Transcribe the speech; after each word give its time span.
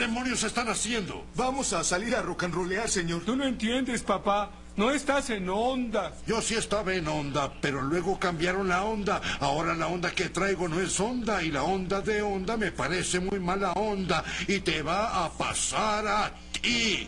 demonios 0.00 0.42
están 0.44 0.68
haciendo? 0.68 1.26
Vamos 1.36 1.74
a 1.74 1.84
salir 1.84 2.16
a 2.16 2.22
rock 2.22 2.44
and 2.44 2.54
rollear, 2.54 2.88
señor. 2.88 3.22
Tú 3.24 3.36
no 3.36 3.44
entiendes, 3.44 4.02
papá. 4.02 4.50
No 4.76 4.90
estás 4.90 5.28
en 5.28 5.48
onda. 5.50 6.14
Yo 6.26 6.40
sí 6.40 6.54
estaba 6.54 6.94
en 6.94 7.06
onda, 7.06 7.52
pero 7.60 7.82
luego 7.82 8.18
cambiaron 8.18 8.68
la 8.68 8.82
onda. 8.82 9.20
Ahora 9.40 9.74
la 9.74 9.88
onda 9.88 10.10
que 10.10 10.30
traigo 10.30 10.68
no 10.68 10.80
es 10.80 10.98
onda 10.98 11.42
y 11.42 11.50
la 11.50 11.64
onda 11.64 12.00
de 12.00 12.22
onda 12.22 12.56
me 12.56 12.72
parece 12.72 13.20
muy 13.20 13.38
mala 13.38 13.72
onda 13.72 14.24
y 14.48 14.60
te 14.60 14.80
va 14.80 15.24
a 15.24 15.30
pasar 15.30 16.06
a 16.08 16.32
ti. 16.60 17.06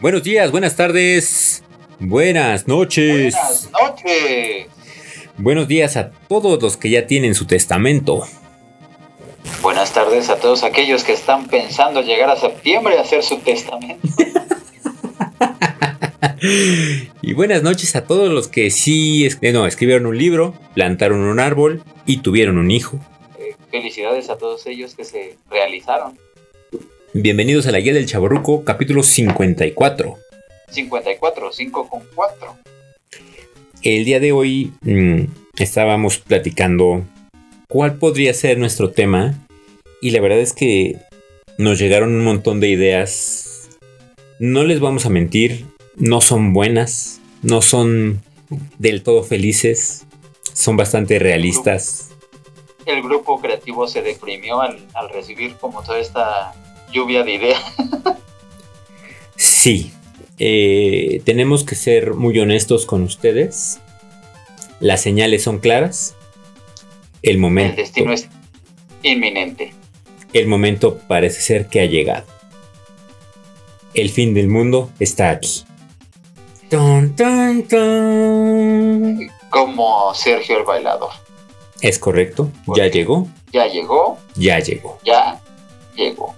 Buenos 0.00 0.22
días, 0.22 0.52
buenas 0.52 0.76
tardes, 0.76 1.64
buenas 1.98 2.68
noches. 2.68 3.34
Buenas 3.34 3.70
noches. 3.72 4.66
Buenos 5.36 5.66
días 5.66 5.96
a 5.96 6.12
todos 6.28 6.62
los 6.62 6.76
que 6.76 6.90
ya 6.90 7.08
tienen 7.08 7.34
su 7.34 7.46
testamento. 7.46 8.24
Buenas 9.92 10.08
tardes 10.08 10.30
a 10.30 10.36
todos 10.36 10.62
aquellos 10.62 11.02
que 11.02 11.12
están 11.12 11.48
pensando 11.48 12.00
llegar 12.00 12.30
a 12.30 12.36
septiembre 12.36 12.96
a 12.96 13.00
hacer 13.00 13.24
su 13.24 13.38
testamento. 13.38 14.06
y 17.22 17.32
buenas 17.32 17.64
noches 17.64 17.96
a 17.96 18.04
todos 18.04 18.30
los 18.30 18.46
que 18.46 18.70
sí 18.70 19.26
eh, 19.40 19.52
no, 19.52 19.66
escribieron 19.66 20.06
un 20.06 20.16
libro, 20.16 20.54
plantaron 20.74 21.18
un 21.18 21.40
árbol 21.40 21.82
y 22.06 22.18
tuvieron 22.18 22.56
un 22.58 22.70
hijo. 22.70 23.00
Eh, 23.40 23.56
felicidades 23.72 24.30
a 24.30 24.38
todos 24.38 24.64
ellos 24.68 24.94
que 24.94 25.04
se 25.04 25.36
realizaron. 25.50 26.16
Bienvenidos 27.12 27.66
a 27.66 27.72
la 27.72 27.80
Guía 27.80 27.92
del 27.92 28.06
Chaborruco, 28.06 28.62
capítulo 28.62 29.02
54. 29.02 30.18
54, 30.68 31.52
5 31.52 31.88
con 31.88 32.02
4. 32.14 32.56
El 33.82 34.04
día 34.04 34.20
de 34.20 34.30
hoy 34.30 34.72
mmm, 34.82 35.24
estábamos 35.58 36.18
platicando 36.18 37.02
cuál 37.66 37.96
podría 37.96 38.32
ser 38.34 38.56
nuestro 38.56 38.92
tema 38.92 39.34
y 40.00 40.10
la 40.10 40.20
verdad 40.20 40.40
es 40.40 40.52
que 40.52 40.96
nos 41.58 41.78
llegaron 41.78 42.14
un 42.14 42.24
montón 42.24 42.60
de 42.60 42.68
ideas. 42.68 43.78
No 44.38 44.64
les 44.64 44.80
vamos 44.80 45.06
a 45.06 45.10
mentir, 45.10 45.66
no 45.96 46.20
son 46.20 46.52
buenas, 46.52 47.20
no 47.42 47.60
son 47.62 48.22
del 48.78 49.02
todo 49.02 49.22
felices, 49.22 50.06
son 50.52 50.76
bastante 50.76 51.18
realistas. 51.18 52.10
El 52.86 53.02
grupo 53.02 53.40
creativo 53.40 53.86
se 53.86 54.02
deprimió 54.02 54.60
al, 54.60 54.78
al 54.94 55.10
recibir 55.10 55.56
como 55.56 55.82
toda 55.82 55.98
esta 55.98 56.54
lluvia 56.92 57.22
de 57.22 57.34
ideas. 57.34 57.62
sí, 59.36 59.92
eh, 60.38 61.20
tenemos 61.24 61.64
que 61.64 61.74
ser 61.74 62.14
muy 62.14 62.38
honestos 62.38 62.86
con 62.86 63.02
ustedes. 63.02 63.80
Las 64.80 65.02
señales 65.02 65.42
son 65.42 65.58
claras. 65.58 66.16
El 67.22 67.36
momento. 67.36 67.72
El 67.72 67.76
destino 67.76 68.12
es 68.14 68.28
inminente. 69.02 69.74
El 70.32 70.46
momento 70.46 70.98
parece 71.08 71.40
ser 71.40 71.66
que 71.66 71.80
ha 71.80 71.86
llegado. 71.86 72.24
El 73.94 74.10
fin 74.10 74.34
del 74.34 74.46
mundo 74.48 74.90
está 75.00 75.30
aquí. 75.30 75.64
Dun, 76.70 77.16
dun, 77.16 77.66
dun. 77.68 79.30
Como 79.50 80.14
Sergio 80.14 80.58
el 80.58 80.64
bailador. 80.64 81.10
Es 81.80 81.98
correcto. 81.98 82.50
Ya 82.76 82.86
llegó. 82.86 83.26
Ya 83.52 83.66
llegó. 83.66 84.18
Ya 84.36 84.60
llegó. 84.60 84.98
Ya 85.04 85.40
llegó. 85.96 86.36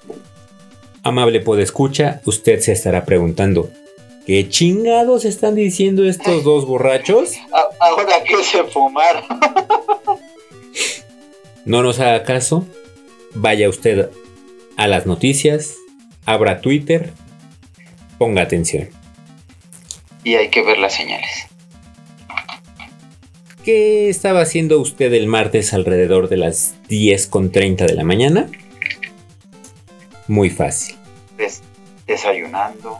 Amable 1.02 1.40
podescucha, 1.40 2.22
usted 2.24 2.60
se 2.60 2.72
estará 2.72 3.04
preguntando, 3.04 3.68
¿qué 4.24 4.48
chingados 4.48 5.24
están 5.26 5.56
diciendo 5.56 6.04
estos 6.04 6.44
dos 6.44 6.64
borrachos? 6.64 7.32
Ahora 7.80 8.22
que 8.24 8.42
se 8.42 8.64
fumaron. 8.64 9.24
No 11.64 11.82
nos 11.82 12.00
haga 12.00 12.22
caso. 12.22 12.66
Vaya 13.34 13.68
usted 13.68 14.10
a 14.76 14.86
las 14.86 15.06
noticias, 15.06 15.76
abra 16.26 16.60
Twitter, 16.60 17.12
ponga 18.18 18.42
atención. 18.42 18.88
Y 20.24 20.34
hay 20.34 20.48
que 20.48 20.62
ver 20.62 20.78
las 20.78 20.94
señales. 20.94 21.46
¿Qué 23.64 24.08
estaba 24.08 24.40
haciendo 24.40 24.80
usted 24.80 25.12
el 25.12 25.28
martes 25.28 25.72
alrededor 25.72 26.28
de 26.28 26.36
las 26.36 26.74
10.30 26.88 27.86
de 27.86 27.94
la 27.94 28.02
mañana? 28.02 28.50
Muy 30.26 30.50
fácil. 30.50 30.96
Des 31.38 31.62
desayunando, 32.06 32.98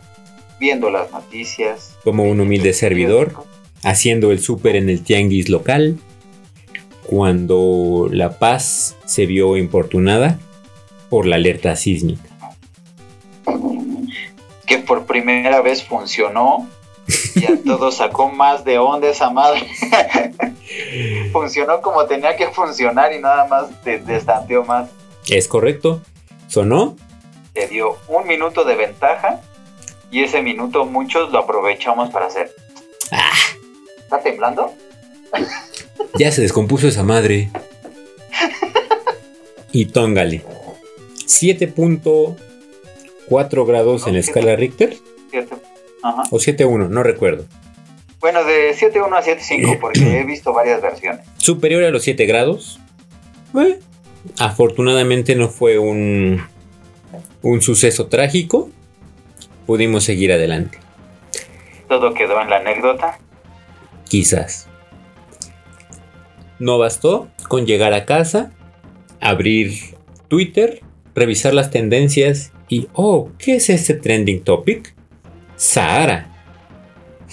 viendo 0.60 0.88
las 0.88 1.10
noticias. 1.10 1.97
Como 2.04 2.25
un 2.25 2.41
humilde 2.41 2.72
servidor, 2.72 3.44
haciendo 3.82 4.31
el 4.31 4.41
súper 4.41 4.76
en 4.76 4.88
el 4.88 5.03
tianguis 5.03 5.48
local, 5.48 5.98
cuando 7.12 8.09
La 8.11 8.39
Paz 8.39 8.97
se 9.05 9.27
vio 9.27 9.59
importunada 9.59 10.39
por 11.11 11.27
la 11.27 11.37
alerta 11.37 11.77
sísmica. 11.77 12.27
Que 14.65 14.78
por 14.78 15.05
primera 15.05 15.61
vez 15.61 15.84
funcionó 15.84 16.67
y 17.34 17.45
a 17.45 17.62
todos 17.67 17.97
sacó 17.97 18.31
más 18.31 18.65
de 18.65 18.78
onda 18.78 19.11
esa 19.11 19.28
madre. 19.28 19.61
funcionó 21.33 21.83
como 21.83 22.06
tenía 22.06 22.34
que 22.34 22.49
funcionar 22.49 23.12
y 23.12 23.21
nada 23.21 23.45
más 23.45 23.67
te 23.83 23.99
destanteó 23.99 24.65
más. 24.65 24.89
Es 25.28 25.49
correcto. 25.49 26.01
¿Sonó? 26.49 26.97
Te 27.53 27.69
dio 27.69 27.99
un 28.09 28.27
minuto 28.27 28.65
de 28.65 28.75
ventaja 28.75 29.43
y 30.11 30.22
ese 30.22 30.41
minuto 30.41 30.87
muchos 30.87 31.31
lo 31.31 31.41
aprovechamos 31.41 32.09
para 32.09 32.28
hacer. 32.28 32.55
Ah. 33.11 33.33
¿Está 33.99 34.19
temblando? 34.22 34.72
Ya 36.19 36.30
se 36.32 36.42
descompuso 36.42 36.88
esa 36.88 37.03
madre. 37.03 37.50
Y 39.72 39.86
tóngale. 39.86 40.42
7.4 41.26 43.66
grados 43.66 44.06
en 44.06 44.12
la 44.14 44.20
escala 44.20 44.54
Richter. 44.56 44.97
7. 45.30 45.54
Ajá. 46.03 46.22
O 46.30 46.36
7.1, 46.36 46.88
no 46.88 47.03
recuerdo. 47.03 47.44
Bueno, 48.20 48.44
de 48.44 48.75
7.1 48.75 49.16
a 49.16 49.22
7.5 49.22 49.80
porque 49.80 50.20
he 50.20 50.25
visto 50.26 50.53
varias 50.53 50.82
versiones. 50.82 51.26
Superior 51.38 51.82
a 51.84 51.91
los 51.91 52.03
7 52.04 52.26
grados. 52.26 52.78
Eh, 53.59 53.78
afortunadamente 54.38 55.34
no 55.34 55.48
fue 55.48 55.78
un, 55.78 56.42
un 57.42 57.60
suceso 57.62 58.06
trágico. 58.06 58.70
Pudimos 59.66 60.04
seguir 60.04 60.32
adelante. 60.32 60.78
Todo 61.88 62.14
quedó 62.14 62.41
en 62.41 62.48
la 62.50 62.59
anécdota. 62.59 63.19
Quizás. 64.09 64.69
No 66.62 66.78
bastó 66.78 67.28
con 67.49 67.67
llegar 67.67 67.93
a 67.93 68.05
casa, 68.05 68.53
abrir 69.21 69.97
Twitter, 70.28 70.81
revisar 71.12 71.55
las 71.55 71.73
tendencias 71.73 72.53
y, 72.69 72.87
oh, 72.93 73.31
¿qué 73.37 73.56
es 73.56 73.69
este 73.69 73.95
trending 73.95 74.45
topic? 74.45 74.95
Sahara. 75.56 76.31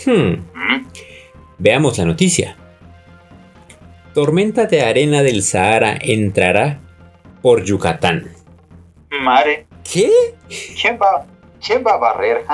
Hmm. 0.03 0.47
Veamos 1.59 2.00
la 2.00 2.06
noticia. 2.06 2.57
Tormenta 4.16 4.66
de 4.66 4.81
arena 4.81 5.22
del 5.22 5.44
Sahara 5.44 5.95
entrará 6.01 6.79
por 7.44 7.63
Yucatán. 7.63 8.31
Mare. 9.12 9.68
¿Qué? 9.84 10.09
¿Quién 10.81 10.97
va, 11.00 11.28
quién 11.63 11.84
va 11.85 11.94
a 11.94 11.97
barrer? 11.97 12.45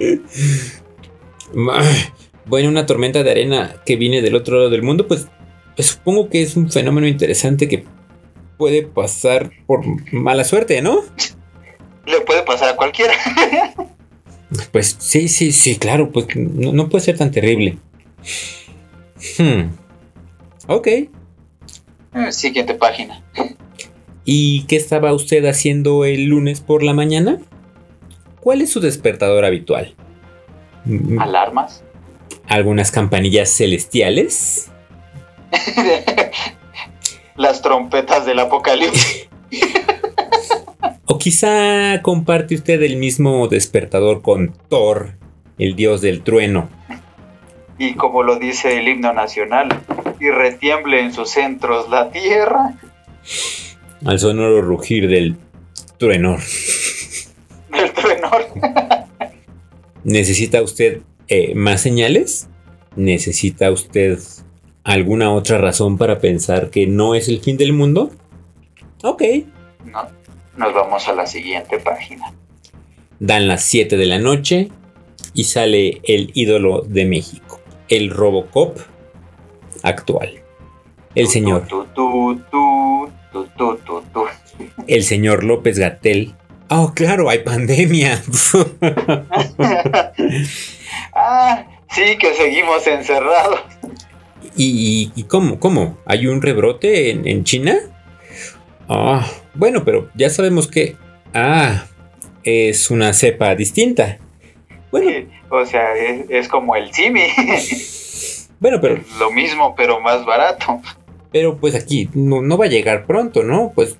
bueno, 2.48 2.68
una 2.68 2.86
tormenta 2.86 3.22
de 3.22 3.30
arena 3.30 3.76
que 3.84 3.96
viene 3.96 4.22
del 4.22 4.34
otro 4.34 4.56
lado 4.56 4.70
del 4.70 4.82
mundo, 4.82 5.06
pues 5.06 5.28
supongo 5.78 6.28
que 6.28 6.42
es 6.42 6.56
un 6.56 6.70
fenómeno 6.70 7.06
interesante 7.06 7.68
que 7.68 7.84
puede 8.56 8.82
pasar 8.82 9.50
por 9.66 9.84
mala 10.12 10.44
suerte, 10.44 10.82
¿no? 10.82 11.02
Le 12.06 12.20
puede 12.22 12.42
pasar 12.42 12.70
a 12.70 12.76
cualquiera. 12.76 13.12
pues 14.72 14.96
sí, 14.98 15.28
sí, 15.28 15.52
sí, 15.52 15.76
claro, 15.76 16.10
pues 16.10 16.26
no, 16.36 16.72
no 16.72 16.88
puede 16.88 17.04
ser 17.04 17.18
tan 17.18 17.30
terrible. 17.30 17.78
Hmm. 19.38 19.70
Ok. 20.66 20.86
Eh, 20.86 21.10
Siguiente 22.30 22.74
página. 22.74 23.22
¿Y 24.24 24.64
qué 24.64 24.76
estaba 24.76 25.12
usted 25.12 25.44
haciendo 25.46 26.04
el 26.04 26.24
lunes 26.26 26.60
por 26.60 26.82
la 26.82 26.92
mañana? 26.92 27.40
¿Cuál 28.40 28.60
es 28.60 28.70
su 28.70 28.80
despertador 28.80 29.44
habitual? 29.44 29.94
¿Alarmas? 31.18 31.84
¿Algunas 32.48 32.90
campanillas 32.90 33.54
celestiales? 33.54 34.70
Las 37.36 37.60
trompetas 37.62 38.24
del 38.24 38.38
apocalipsis. 38.38 39.28
o 41.04 41.18
quizá 41.18 42.00
comparte 42.02 42.54
usted 42.54 42.82
el 42.82 42.96
mismo 42.96 43.48
despertador 43.48 44.22
con 44.22 44.54
Thor, 44.68 45.18
el 45.58 45.76
dios 45.76 46.00
del 46.00 46.22
trueno. 46.22 46.70
Y 47.78 47.94
como 47.94 48.22
lo 48.22 48.38
dice 48.38 48.78
el 48.78 48.88
himno 48.88 49.12
nacional, 49.12 49.68
y 50.18 50.30
retiemble 50.30 51.00
en 51.00 51.12
sus 51.12 51.30
centros 51.30 51.88
la 51.90 52.10
tierra. 52.10 52.78
Al 54.04 54.18
sonoro 54.18 54.62
rugir 54.62 55.08
del 55.08 55.36
truenor. 55.98 56.40
Del 57.70 57.92
truenor. 57.92 58.46
¿Necesita 60.04 60.62
usted 60.62 61.02
eh, 61.28 61.54
más 61.54 61.82
señales? 61.82 62.48
¿Necesita 62.96 63.70
usted 63.70 64.18
alguna 64.82 65.32
otra 65.32 65.58
razón 65.58 65.98
para 65.98 66.18
pensar 66.18 66.70
que 66.70 66.86
no 66.86 67.14
es 67.14 67.28
el 67.28 67.40
fin 67.40 67.56
del 67.56 67.72
mundo? 67.72 68.10
Ok. 69.02 69.22
No, 69.84 70.08
nos 70.56 70.74
vamos 70.74 71.06
a 71.06 71.12
la 71.12 71.26
siguiente 71.26 71.78
página. 71.78 72.32
Dan 73.20 73.46
las 73.46 73.64
7 73.64 73.96
de 73.96 74.06
la 74.06 74.18
noche 74.18 74.70
y 75.34 75.44
sale 75.44 76.00
el 76.04 76.30
ídolo 76.34 76.82
de 76.82 77.04
México, 77.04 77.60
el 77.88 78.10
Robocop 78.10 78.78
actual. 79.82 80.42
El 81.14 81.28
señor, 81.28 81.66
el 84.86 85.02
señor 85.02 85.44
López 85.44 85.78
Gatel. 85.78 86.34
Oh, 86.70 86.92
claro, 86.94 87.28
hay 87.28 87.40
pandemia. 87.40 88.22
ah, 91.14 91.64
sí, 91.90 92.16
que 92.18 92.34
seguimos 92.34 92.86
encerrados. 92.86 93.60
¿Y, 94.56 95.12
y 95.14 95.22
cómo? 95.24 95.58
¿Cómo? 95.60 95.98
¿Hay 96.06 96.26
un 96.26 96.42
rebrote 96.42 97.10
en, 97.10 97.26
en 97.28 97.44
China? 97.44 97.76
Ah, 98.88 99.26
bueno, 99.54 99.84
pero 99.84 100.08
ya 100.14 100.30
sabemos 100.30 100.66
que... 100.68 100.96
Ah, 101.34 101.84
es 102.42 102.90
una 102.90 103.12
cepa 103.12 103.54
distinta. 103.54 104.18
Bueno, 104.90 105.28
O 105.50 105.64
sea, 105.66 105.94
es, 105.94 106.24
es 106.30 106.48
como 106.48 106.74
el 106.76 106.92
Simi. 106.94 107.20
bueno, 108.60 108.80
pero, 108.80 109.00
Lo 109.18 109.30
mismo, 109.30 109.74
pero 109.76 110.00
más 110.00 110.24
barato. 110.24 110.80
pero 111.30 111.58
pues 111.58 111.74
aquí 111.74 112.08
no, 112.14 112.40
no 112.42 112.56
va 112.56 112.64
a 112.64 112.68
llegar 112.68 113.04
pronto, 113.06 113.42
¿no? 113.42 113.72
Pues 113.74 113.98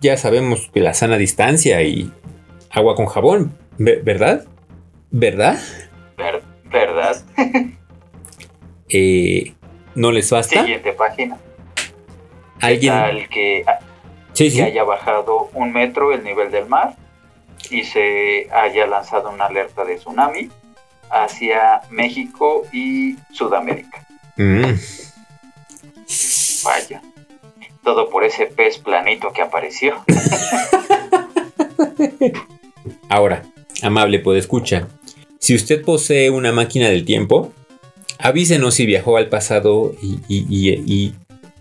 ya 0.00 0.16
sabemos 0.16 0.70
que 0.72 0.80
la 0.80 0.94
sana 0.94 1.16
distancia 1.18 1.82
y 1.82 2.10
agua 2.70 2.94
con 2.94 3.06
jabón, 3.06 3.56
ve- 3.78 4.00
¿verdad? 4.04 4.44
¿Verdad? 5.10 5.58
Eh, 8.90 9.54
¿No 9.94 10.12
les 10.12 10.30
basta? 10.30 10.60
Siguiente 10.60 10.92
página. 10.92 11.38
¿Alguien? 12.60 12.92
Tal 12.92 13.28
que, 13.28 13.64
Sí, 14.34 14.44
que 14.44 14.50
sí. 14.50 14.60
haya 14.60 14.84
bajado 14.84 15.48
un 15.54 15.72
metro 15.72 16.12
el 16.12 16.22
nivel 16.22 16.50
del 16.50 16.66
mar 16.66 16.94
y 17.70 17.84
se 17.84 18.48
haya 18.52 18.86
lanzado 18.86 19.30
una 19.30 19.46
alerta 19.46 19.84
de 19.84 19.96
tsunami 19.96 20.50
hacia 21.10 21.80
México 21.90 22.62
y 22.72 23.16
Sudamérica. 23.32 24.06
Mm. 24.36 24.74
Vaya. 26.64 27.02
Todo 27.82 28.10
por 28.10 28.24
ese 28.24 28.46
pez 28.46 28.78
planito 28.78 29.32
que 29.32 29.42
apareció. 29.42 30.04
Ahora, 33.08 33.42
amable 33.82 34.22
escucha, 34.36 34.88
si 35.44 35.54
usted 35.54 35.82
posee 35.84 36.30
una 36.30 36.52
máquina 36.52 36.88
del 36.88 37.04
tiempo, 37.04 37.52
avísenos 38.18 38.72
si 38.72 38.86
viajó 38.86 39.18
al 39.18 39.28
pasado 39.28 39.92
y, 40.02 40.14
y- 40.26 40.46
y- 40.48 40.82
y 40.86 41.14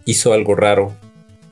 hizo 0.06 0.32
algo 0.32 0.56
raro, 0.56 0.94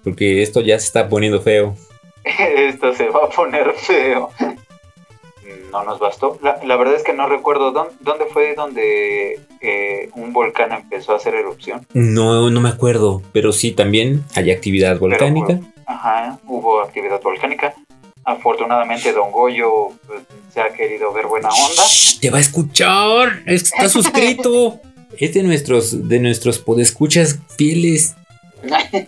porque 0.02 0.42
esto 0.42 0.62
ya 0.62 0.80
se 0.80 0.86
está 0.86 1.10
poniendo 1.10 1.42
feo. 1.42 1.76
Esto 2.24 2.94
se 2.94 3.10
va 3.10 3.26
a 3.26 3.30
poner 3.30 3.74
feo. 3.74 4.30
No 5.74 5.84
nos 5.84 6.00
bastó. 6.00 6.38
La, 6.42 6.58
la 6.64 6.78
verdad 6.78 6.96
es 6.96 7.04
que 7.04 7.12
no 7.14 7.28
recuerdo 7.28 7.72
dónde, 7.72 7.94
dónde 8.00 8.26
fue 8.28 8.56
donde 8.56 9.42
eh, 9.60 10.10
un 10.16 10.32
volcán 10.32 10.72
empezó 10.72 11.12
a 11.12 11.18
hacer 11.18 11.34
erupción. 11.36 11.86
No, 11.94 12.50
no 12.50 12.62
me 12.62 12.70
acuerdo, 12.70 13.22
pero 13.34 13.52
sí 13.52 13.72
también 13.72 14.24
hay 14.36 14.52
actividad 14.52 15.00
volcánica. 15.00 15.60
Ajá, 15.86 16.40
hubo 16.48 16.80
actividad 16.82 17.22
volcánica. 17.22 17.74
Afortunadamente 18.24 19.12
Don 19.14 19.32
Goyo 19.32 19.90
pues, 20.08 20.22
se 20.54 20.62
ha 20.62 20.74
querido 20.74 21.12
ver 21.14 21.28
buena 21.28 21.50
onda. 21.50 21.84
Te 22.20 22.30
va 22.30 22.38
a 22.38 22.42
escuchar, 22.42 23.44
está 23.46 23.90
suscrito. 23.90 24.80
es 25.18 25.34
de 25.34 25.44
nuestros, 25.44 26.08
de 26.08 26.20
nuestros 26.20 26.60
podescuchas 26.60 27.40
fieles. 27.58 28.16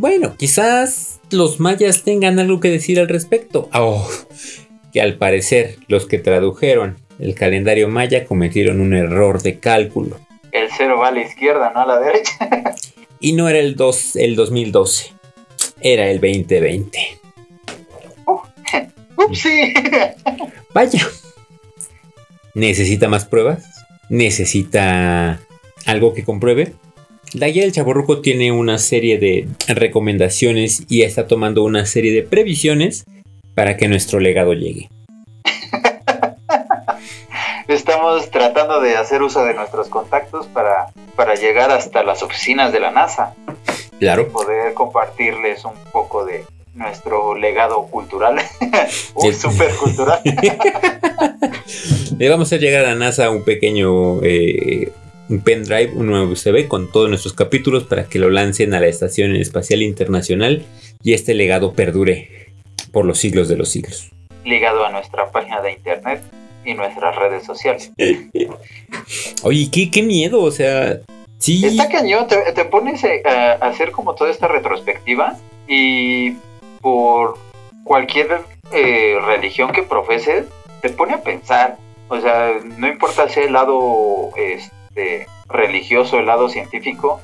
Bueno, 0.00 0.36
quizás 0.36 1.18
los 1.32 1.58
mayas 1.58 2.04
tengan 2.04 2.38
algo 2.38 2.60
que 2.60 2.70
decir 2.70 3.00
al 3.00 3.08
respecto. 3.08 3.68
Oh, 3.74 4.08
que 4.92 5.00
al 5.00 5.16
parecer 5.16 5.76
los 5.88 6.06
que 6.06 6.18
tradujeron 6.18 6.98
el 7.18 7.34
calendario 7.34 7.88
maya 7.88 8.24
cometieron 8.24 8.80
un 8.80 8.94
error 8.94 9.42
de 9.42 9.58
cálculo. 9.58 10.20
El 10.52 10.68
cero 10.76 10.98
va 10.98 11.08
a 11.08 11.10
la 11.10 11.22
izquierda, 11.22 11.72
no 11.74 11.80
a 11.80 11.86
la 11.86 11.98
derecha. 11.98 12.32
Y 13.20 13.32
no 13.32 13.48
era 13.48 13.58
el, 13.58 13.74
dos, 13.74 14.14
el 14.14 14.36
2012, 14.36 15.12
era 15.80 16.08
el 16.08 16.20
2020. 16.20 17.17
Upsi. 19.28 19.74
Vaya. 20.74 21.06
¿Necesita 22.54 23.08
más 23.08 23.24
pruebas? 23.24 23.86
¿Necesita 24.08 25.40
algo 25.86 26.14
que 26.14 26.24
compruebe? 26.24 26.74
La 27.34 27.48
guía 27.48 27.62
del 27.62 27.72
Chaborruco 27.72 28.20
tiene 28.20 28.52
una 28.52 28.78
serie 28.78 29.18
de 29.18 29.48
recomendaciones 29.68 30.84
y 30.88 31.02
está 31.02 31.26
tomando 31.26 31.62
una 31.62 31.84
serie 31.84 32.12
de 32.12 32.22
previsiones 32.22 33.04
para 33.54 33.76
que 33.76 33.88
nuestro 33.88 34.18
legado 34.18 34.54
llegue. 34.54 34.88
Estamos 37.68 38.30
tratando 38.30 38.80
de 38.80 38.96
hacer 38.96 39.22
uso 39.22 39.44
de 39.44 39.52
nuestros 39.52 39.88
contactos 39.88 40.46
para, 40.46 40.86
para 41.16 41.34
llegar 41.34 41.70
hasta 41.70 42.02
las 42.02 42.22
oficinas 42.22 42.72
de 42.72 42.80
la 42.80 42.90
NASA. 42.90 43.34
Claro. 43.98 44.28
poder 44.28 44.74
compartirles 44.74 45.64
un 45.64 45.74
poco 45.90 46.24
de 46.24 46.44
nuestro 46.74 47.34
legado 47.34 47.86
cultural. 47.86 48.36
Uy, 49.14 49.32
Sí. 49.32 49.40
súper 49.40 49.70
cultural. 49.74 50.20
Le 52.18 52.28
vamos 52.28 52.52
a 52.52 52.56
llegar 52.56 52.84
a 52.84 52.88
la 52.88 52.94
NASA 52.94 53.30
un 53.30 53.44
pequeño 53.44 54.22
eh, 54.22 54.92
un 55.28 55.40
pendrive, 55.40 55.92
un 55.94 56.06
nuevo 56.06 56.32
USB 56.32 56.66
con 56.68 56.90
todos 56.90 57.08
nuestros 57.08 57.34
capítulos 57.34 57.84
para 57.84 58.04
que 58.08 58.18
lo 58.18 58.30
lancen 58.30 58.74
a 58.74 58.80
la 58.80 58.86
Estación 58.86 59.36
Espacial 59.36 59.82
Internacional 59.82 60.64
y 61.02 61.12
este 61.12 61.34
legado 61.34 61.74
perdure 61.74 62.52
por 62.92 63.04
los 63.04 63.18
siglos 63.18 63.48
de 63.48 63.56
los 63.56 63.68
siglos. 63.68 64.10
ligado 64.44 64.84
a 64.86 64.90
nuestra 64.90 65.30
página 65.30 65.60
de 65.60 65.72
internet 65.72 66.22
y 66.64 66.74
nuestras 66.74 67.14
redes 67.16 67.44
sociales. 67.44 67.92
Oye, 69.42 69.68
qué, 69.70 69.90
qué 69.90 70.02
miedo, 70.02 70.40
o 70.42 70.50
sea, 70.50 70.98
sí. 71.38 71.64
Está 71.64 71.88
cañón, 71.88 72.26
te, 72.26 72.36
te 72.52 72.64
pones 72.64 73.04
eh, 73.04 73.22
a 73.26 73.52
hacer 73.68 73.90
como 73.92 74.14
toda 74.14 74.30
esta 74.30 74.48
retrospectiva 74.48 75.36
y 75.68 76.32
por 76.80 77.38
cualquier 77.84 78.42
eh, 78.72 79.18
religión 79.24 79.72
que 79.72 79.82
profeses, 79.82 80.46
te 80.82 80.90
pone 80.90 81.14
a 81.14 81.22
pensar. 81.22 81.76
O 82.08 82.20
sea, 82.20 82.52
no 82.76 82.86
importa 82.88 83.28
si 83.28 83.40
el 83.40 83.52
lado 83.52 84.30
este, 84.36 85.26
religioso, 85.48 86.18
el 86.18 86.26
lado 86.26 86.48
científico, 86.48 87.20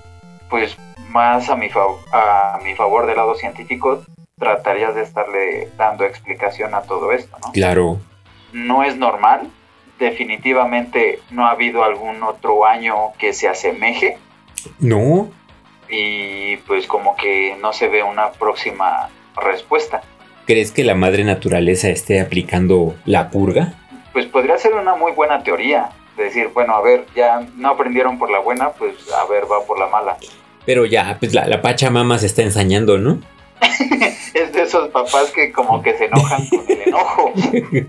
pues 0.51 0.77
más 1.11 1.49
a 1.49 1.57
mi, 1.57 1.69
a 2.13 2.59
mi 2.63 2.75
favor 2.75 3.07
del 3.07 3.17
lado 3.17 3.35
científico, 3.35 4.03
tratarías 4.39 4.95
de 4.95 5.03
estarle 5.03 5.71
dando 5.77 6.05
explicación 6.05 6.75
a 6.75 6.83
todo 6.83 7.13
esto, 7.13 7.37
¿no? 7.45 7.53
Claro. 7.53 7.99
no 8.53 8.83
es 8.83 8.97
normal. 8.97 9.51
Definitivamente 9.99 11.21
no 11.31 11.47
ha 11.47 11.51
habido 11.53 11.85
algún 11.85 12.23
otro 12.23 12.67
año 12.67 13.13
que 13.19 13.33
se 13.33 13.49
asemeje 13.49 14.19
No. 14.81 15.29
y 15.89 16.57
pues 16.67 16.87
como 16.87 17.15
que 17.17 17.57
no 17.63 17.73
se 17.73 17.89
ve 17.89 18.03
una 18.03 18.33
próxima 18.33 19.09
respuesta. 19.45 20.03
¿Crees 20.47 20.73
que 20.73 20.85
la 20.85 20.95
madre 20.95 21.25
naturaleza 21.25 21.89
esté 21.89 22.21
aplicando 22.21 22.95
la 23.07 23.31
purga? 23.31 23.75
Pues 24.13 24.27
podría 24.27 24.59
ser 24.59 24.75
una 24.75 24.95
muy 24.95 25.13
buena 25.13 25.43
teoría. 25.43 25.91
de 26.17 26.25
Decir, 26.25 26.49
bueno, 26.53 26.75
a 26.77 26.83
ver, 26.83 27.07
ya 27.17 27.47
no 27.57 27.69
aprendieron 27.71 28.19
por 28.19 28.31
la 28.31 28.41
buena, 28.41 28.71
pues 28.71 28.95
a 29.13 29.27
ver, 29.31 29.45
va 29.51 29.65
por 29.67 29.79
la 29.79 29.87
mala. 29.87 30.17
Pero 30.67 30.85
ya, 30.87 31.17
pues 31.19 31.35
la, 31.35 31.47
la 31.47 31.61
Pachamama 31.63 32.19
se 32.19 32.27
está 32.27 32.43
ensañando, 32.43 32.99
¿no? 32.99 33.21
Es 34.35 34.53
de 34.53 34.63
esos 34.63 34.89
papás 34.89 35.31
que 35.31 35.53
como 35.53 35.81
que 35.83 35.97
se 35.97 36.07
enojan 36.07 36.47
con 36.49 36.65
el 36.69 36.83
enojo. 36.89 37.33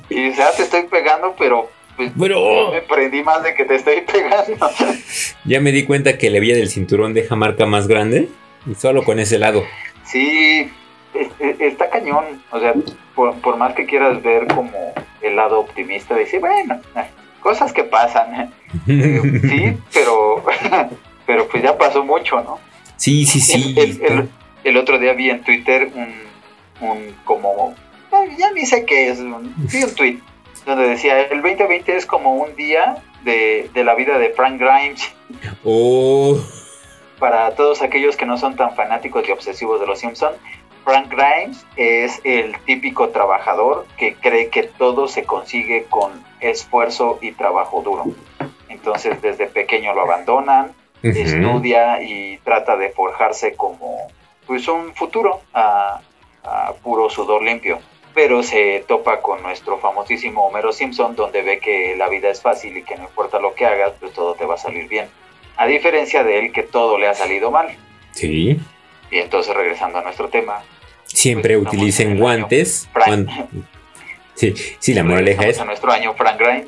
Y 0.10 0.16
dice, 0.30 0.44
ah, 0.44 0.52
te 0.56 0.64
estoy 0.64 0.84
pegando, 0.84 1.34
pero 1.38 1.70
pues 1.96 2.12
Pero- 2.20 2.72
ya 2.72 2.76
me 2.76 2.82
prendí 2.84 3.24
más 3.24 3.42
de 3.44 3.56
que 3.56 3.66
te 3.66 3.76
estoy 3.76 4.02
pegando. 4.02 4.70
Ya 5.46 5.60
me 5.60 5.72
di 5.72 5.84
cuenta 5.86 6.18
que 6.18 6.30
la 6.30 6.40
vía 6.40 6.56
del 6.56 6.70
cinturón 6.70 7.14
deja 7.14 7.36
marca 7.36 7.66
más 7.66 7.88
grande. 7.88 8.30
Y 8.70 8.76
solo 8.76 9.04
con 9.04 9.20
ese 9.20 9.38
lado. 9.40 9.64
Sí, 10.06 10.70
está 11.60 11.89
cañón. 11.89 12.25
O 12.51 12.60
sea, 12.60 12.74
por, 13.15 13.34
por 13.41 13.57
más 13.57 13.74
que 13.75 13.86
quieras 13.86 14.22
ver 14.22 14.48
como 14.48 14.93
el 15.22 15.36
lado 15.36 15.60
optimista, 15.62 16.15
decir, 16.15 16.39
bueno, 16.39 16.79
eh, 16.95 17.05
cosas 17.41 17.72
que 17.74 17.84
pasan. 17.84 18.51
Eh, 18.88 19.22
sí, 19.41 19.77
pero, 19.93 20.43
pero 21.25 21.48
pues 21.48 21.63
ya 21.63 21.77
pasó 21.77 22.03
mucho, 22.03 22.41
¿no? 22.41 22.60
Sí, 22.98 23.25
sí, 23.25 23.39
sí. 23.39 23.74
El, 23.77 23.89
el- 24.01 24.01
el- 24.19 24.29
el 24.63 24.77
otro 24.77 24.98
día 24.98 25.13
vi 25.13 25.29
en 25.29 25.43
Twitter 25.43 25.91
un, 25.93 26.12
un 26.89 27.15
como, 27.24 27.75
eh, 28.12 28.36
ya 28.36 28.51
ni 28.51 28.65
sé 28.65 28.84
qué 28.84 29.10
es, 29.10 29.19
un, 29.19 29.53
vi 29.72 29.84
un 29.84 29.93
tweet 29.93 30.17
donde 30.65 30.88
decía, 30.89 31.22
el 31.22 31.43
2020 31.43 31.95
es 31.95 32.07
como 32.07 32.34
un 32.38 32.55
día 32.55 32.98
de, 33.24 33.69
de 33.75 33.84
la 33.84 33.93
vida 33.93 34.17
de 34.17 34.31
Frank 34.31 34.60
Grimes 34.60 35.03
Oh, 35.63 36.39
para 37.19 37.51
todos 37.53 37.84
aquellos 37.84 38.17
que 38.17 38.25
no 38.25 38.39
son 38.39 38.55
tan 38.55 38.75
fanáticos 38.75 39.27
y 39.29 39.31
obsesivos 39.31 39.79
de 39.79 39.86
los 39.86 40.00
Simpson, 40.00 40.34
Frank 40.86 41.10
Grimes 41.12 41.65
es 41.75 42.22
el 42.24 42.58
típico 42.60 43.10
trabajador 43.10 43.86
que 43.98 44.13
cree 44.15 44.50
que 44.50 44.63
todo 44.63 45.08
se 45.10 45.24
consigue 45.25 45.86
con 45.89 46.24
esfuerzo 46.39 47.18
y 47.22 47.32
trabajo 47.34 47.82
duro. 47.82 48.06
Entonces 48.70 49.22
desde 49.22 49.48
pequeño 49.48 49.94
lo 49.96 50.01
abandonan, 50.04 50.68
ujú. 51.04 51.08
estudia 51.10 52.01
y 52.04 52.38
trata 52.44 52.77
de 52.77 52.89
forjarse 52.89 53.56
como 53.56 53.98
pues 54.46 54.68
un 54.68 54.94
futuro 54.94 55.42
a, 55.54 56.00
a- 56.44 56.74
puro 56.84 57.10
sudor 57.10 57.42
limpio. 57.44 57.80
Pero 58.13 58.44
se 58.44 58.86
topa 58.88 59.20
con 59.22 59.42
nuestro 59.42 59.77
famosísimo 59.80 60.46
Homero 60.46 60.72
Simpson, 60.72 61.15
donde 61.18 61.42
ve 61.42 61.58
que 61.60 61.96
la 61.98 62.08
vida 62.08 62.30
es 62.30 62.42
fácil 62.42 62.77
y 62.77 62.84
que 62.84 62.96
no 62.96 63.04
importa 63.06 63.39
lo 63.39 63.54
que 63.56 63.65
hagas, 63.65 63.92
pues 64.00 64.13
todo 64.13 64.36
te 64.36 64.46
va 64.46 64.54
a 64.54 64.58
salir 64.58 64.88
bien. 64.88 65.10
A 65.58 65.65
diferencia 65.68 66.24
de 66.24 66.39
él, 66.39 66.54
que 66.54 66.63
todo 66.63 66.98
le 66.98 67.08
ha 67.10 67.13
salido 67.13 67.51
mal. 67.51 67.75
Sí. 68.12 68.58
Y 69.12 69.18
entonces, 69.20 69.54
regresando 69.54 69.98
a 70.00 70.01
nuestro 70.01 70.30
tema, 70.30 70.63
Siempre 71.15 71.57
Pues, 71.57 71.67
utilicen 71.67 72.17
guantes. 72.19 72.88
Frank. 72.93 73.29
Sí, 74.36 74.53
sí, 74.79 74.93
la 74.93 75.03
moraleja 75.03 75.48
es, 75.48 75.60
a 75.60 75.65
nuestro 75.65 75.91
año 75.91 76.13
Frank 76.13 76.38
Grimes. 76.39 76.67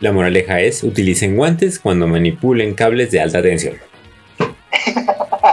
la 0.00 0.10
moraleja 0.12 0.60
es, 0.60 0.82
utilicen 0.82 1.36
guantes 1.36 1.78
cuando 1.78 2.06
manipulen 2.08 2.74
cables 2.74 3.10
de 3.12 3.20
alta 3.20 3.40
tensión. 3.40 3.78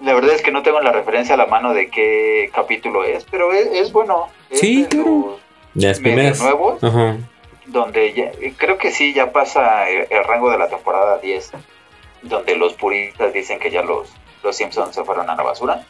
La 0.00 0.14
verdad 0.14 0.34
es 0.34 0.42
que 0.42 0.50
no 0.50 0.62
tengo 0.62 0.80
la 0.80 0.90
referencia 0.90 1.34
a 1.34 1.38
la 1.38 1.46
mano 1.46 1.74
de 1.74 1.88
qué 1.88 2.50
capítulo 2.52 3.04
es, 3.04 3.24
pero 3.30 3.52
es, 3.52 3.66
es 3.72 3.92
bueno. 3.92 4.26
Es 4.50 4.58
Sí, 4.58 4.82
de 4.82 4.88
claro. 4.88 5.38
los 5.76 5.84
Las 5.84 6.00
primeras. 6.00 6.40
nuevos, 6.40 6.82
Ajá. 6.82 7.18
donde 7.66 8.12
ya, 8.12 8.32
creo 8.56 8.78
que 8.78 8.90
sí, 8.90 9.14
ya 9.14 9.30
pasa 9.30 9.88
el, 9.88 10.08
el 10.10 10.24
rango 10.24 10.50
de 10.50 10.58
la 10.58 10.68
temporada 10.68 11.18
10, 11.18 11.52
donde 12.22 12.56
los 12.56 12.74
puristas 12.74 13.32
dicen 13.32 13.60
que 13.60 13.70
ya 13.70 13.82
los, 13.82 14.08
los 14.42 14.56
Simpsons 14.56 14.92
se 14.92 15.04
fueron 15.04 15.30
a 15.30 15.36
la 15.36 15.42
basura, 15.44 15.86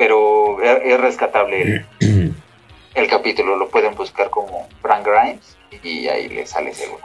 pero 0.00 0.62
es, 0.62 0.78
es 0.94 0.98
rescatable 1.00 1.84
el, 2.00 2.34
el 2.94 3.06
capítulo, 3.06 3.56
lo 3.56 3.68
pueden 3.68 3.94
buscar 3.94 4.30
como 4.30 4.66
Frank 4.80 5.06
Grimes 5.06 5.58
y 5.84 6.08
ahí 6.08 6.26
les 6.30 6.48
sale 6.48 6.72
seguro. 6.72 7.02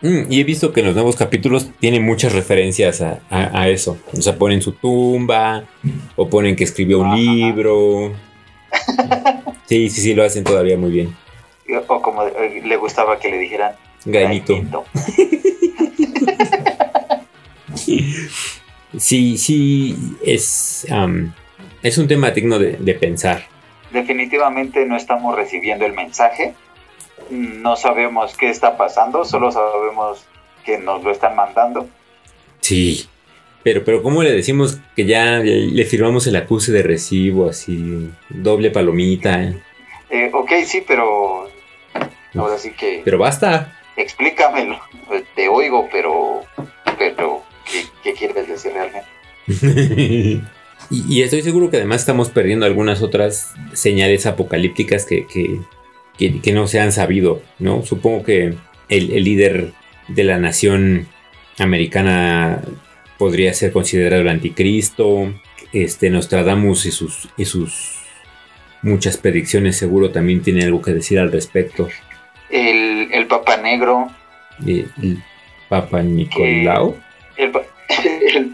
Mm, 0.00 0.24
y 0.32 0.40
he 0.40 0.44
visto 0.44 0.72
que 0.72 0.80
en 0.80 0.86
los 0.86 0.96
nuevos 0.96 1.14
capítulos 1.14 1.70
tienen 1.78 2.04
muchas 2.04 2.32
referencias 2.32 3.00
a, 3.00 3.20
a- 3.30 3.60
a 3.62 3.68
eso. 3.68 3.96
O 4.12 4.20
sea, 4.20 4.36
ponen 4.36 4.60
su 4.60 4.72
tumba, 4.72 5.62
o 6.16 6.28
ponen 6.28 6.56
que 6.56 6.64
escribió 6.64 6.98
un 6.98 7.14
libro. 7.14 8.12
Sí, 9.66 9.88
sí, 9.88 10.00
sí, 10.02 10.12
lo 10.14 10.22
hacen 10.24 10.44
todavía 10.44 10.76
muy 10.76 10.90
bien. 10.90 11.16
O 11.88 12.02
como 12.02 12.24
eh, 12.26 12.60
le 12.64 12.76
gustaba 12.76 13.18
que 13.18 13.30
le 13.30 13.38
dijeran. 13.38 13.72
Grainito. 14.04 14.54
Sí, 18.98 19.38
sí, 19.38 19.96
es, 20.24 20.86
es 21.82 21.98
un 21.98 22.08
tema 22.08 22.30
digno 22.30 22.58
de, 22.58 22.76
de 22.78 22.94
pensar. 22.94 23.44
definitivamente 23.90 24.86
no 24.86 24.96
estamos 24.96 25.34
recibiendo 25.36 25.84
el 25.86 25.92
mensaje. 25.92 26.54
No 27.30 27.76
sabemos 27.76 28.36
qué 28.36 28.50
está 28.50 28.76
pasando, 28.76 29.24
solo 29.24 29.50
sabemos 29.52 30.24
que 30.64 30.78
nos 30.78 31.02
lo 31.02 31.10
están 31.10 31.36
mandando. 31.36 31.88
Sí. 32.60 33.06
Pero, 33.62 33.84
pero 33.84 34.02
¿cómo 34.02 34.22
le 34.24 34.32
decimos 34.32 34.80
que 34.96 35.04
ya 35.06 35.38
le, 35.38 35.84
firmamos 35.84 36.26
el 36.26 36.34
acuse 36.36 36.72
de 36.72 36.82
recibo, 36.82 37.48
así, 37.48 38.10
doble 38.28 38.70
palomita? 38.70 39.42
eh? 39.42 39.62
Eh, 40.10 40.30
ok, 40.32 40.50
sí, 40.66 40.82
pero 40.86 41.48
ahora 42.34 42.58
sí 42.58 42.72
que 42.72 43.02
Pero 43.04 43.18
basta. 43.18 43.72
explícamelo. 43.96 44.80
Te 45.36 45.48
oigo, 45.48 45.88
pero, 45.92 46.42
pero 46.98 47.42
¿qué, 47.70 47.84
qué 48.02 48.12
quieres 48.14 48.48
decir 48.48 48.72
realmente? 48.72 49.08
y, 50.92 51.04
y 51.08 51.22
estoy 51.22 51.42
seguro 51.42 51.70
que 51.70 51.78
además 51.78 52.02
estamos 52.02 52.28
perdiendo 52.30 52.66
algunas 52.66 53.02
otras 53.02 53.54
señales 53.72 54.26
apocalípticas 54.26 55.04
que, 55.06 55.26
que, 55.26 55.60
que- 56.18 56.40
que 56.40 56.52
no 56.52 56.66
se 56.68 56.78
han 56.80 56.92
sabido, 56.92 57.42
¿no? 57.58 57.82
Supongo 57.84 58.22
que 58.22 58.54
el, 58.88 59.12
el 59.12 59.24
líder 59.24 59.72
de 60.08 60.24
la 60.24 60.38
nación 60.38 61.08
americana 61.58 62.60
podría 63.18 63.54
ser 63.54 63.72
considerado 63.72 64.22
el 64.22 64.28
anticristo. 64.28 65.32
Este 65.72 66.10
Nostradamus 66.10 66.84
y 66.84 66.90
sus, 66.90 67.30
y 67.38 67.46
sus 67.46 67.96
muchas 68.82 69.16
predicciones 69.16 69.76
seguro 69.76 70.10
también 70.10 70.42
tiene 70.42 70.64
algo 70.64 70.82
que 70.82 70.92
decir 70.92 71.18
al 71.18 71.32
respecto. 71.32 71.88
El, 72.50 73.08
el 73.12 73.26
Papa 73.26 73.56
Negro, 73.56 74.08
Eh, 74.66 74.86
El 75.02 75.22
Papa 75.70 76.02
Nicolau. 76.02 76.96
el, 77.38 77.52
el, 78.36 78.51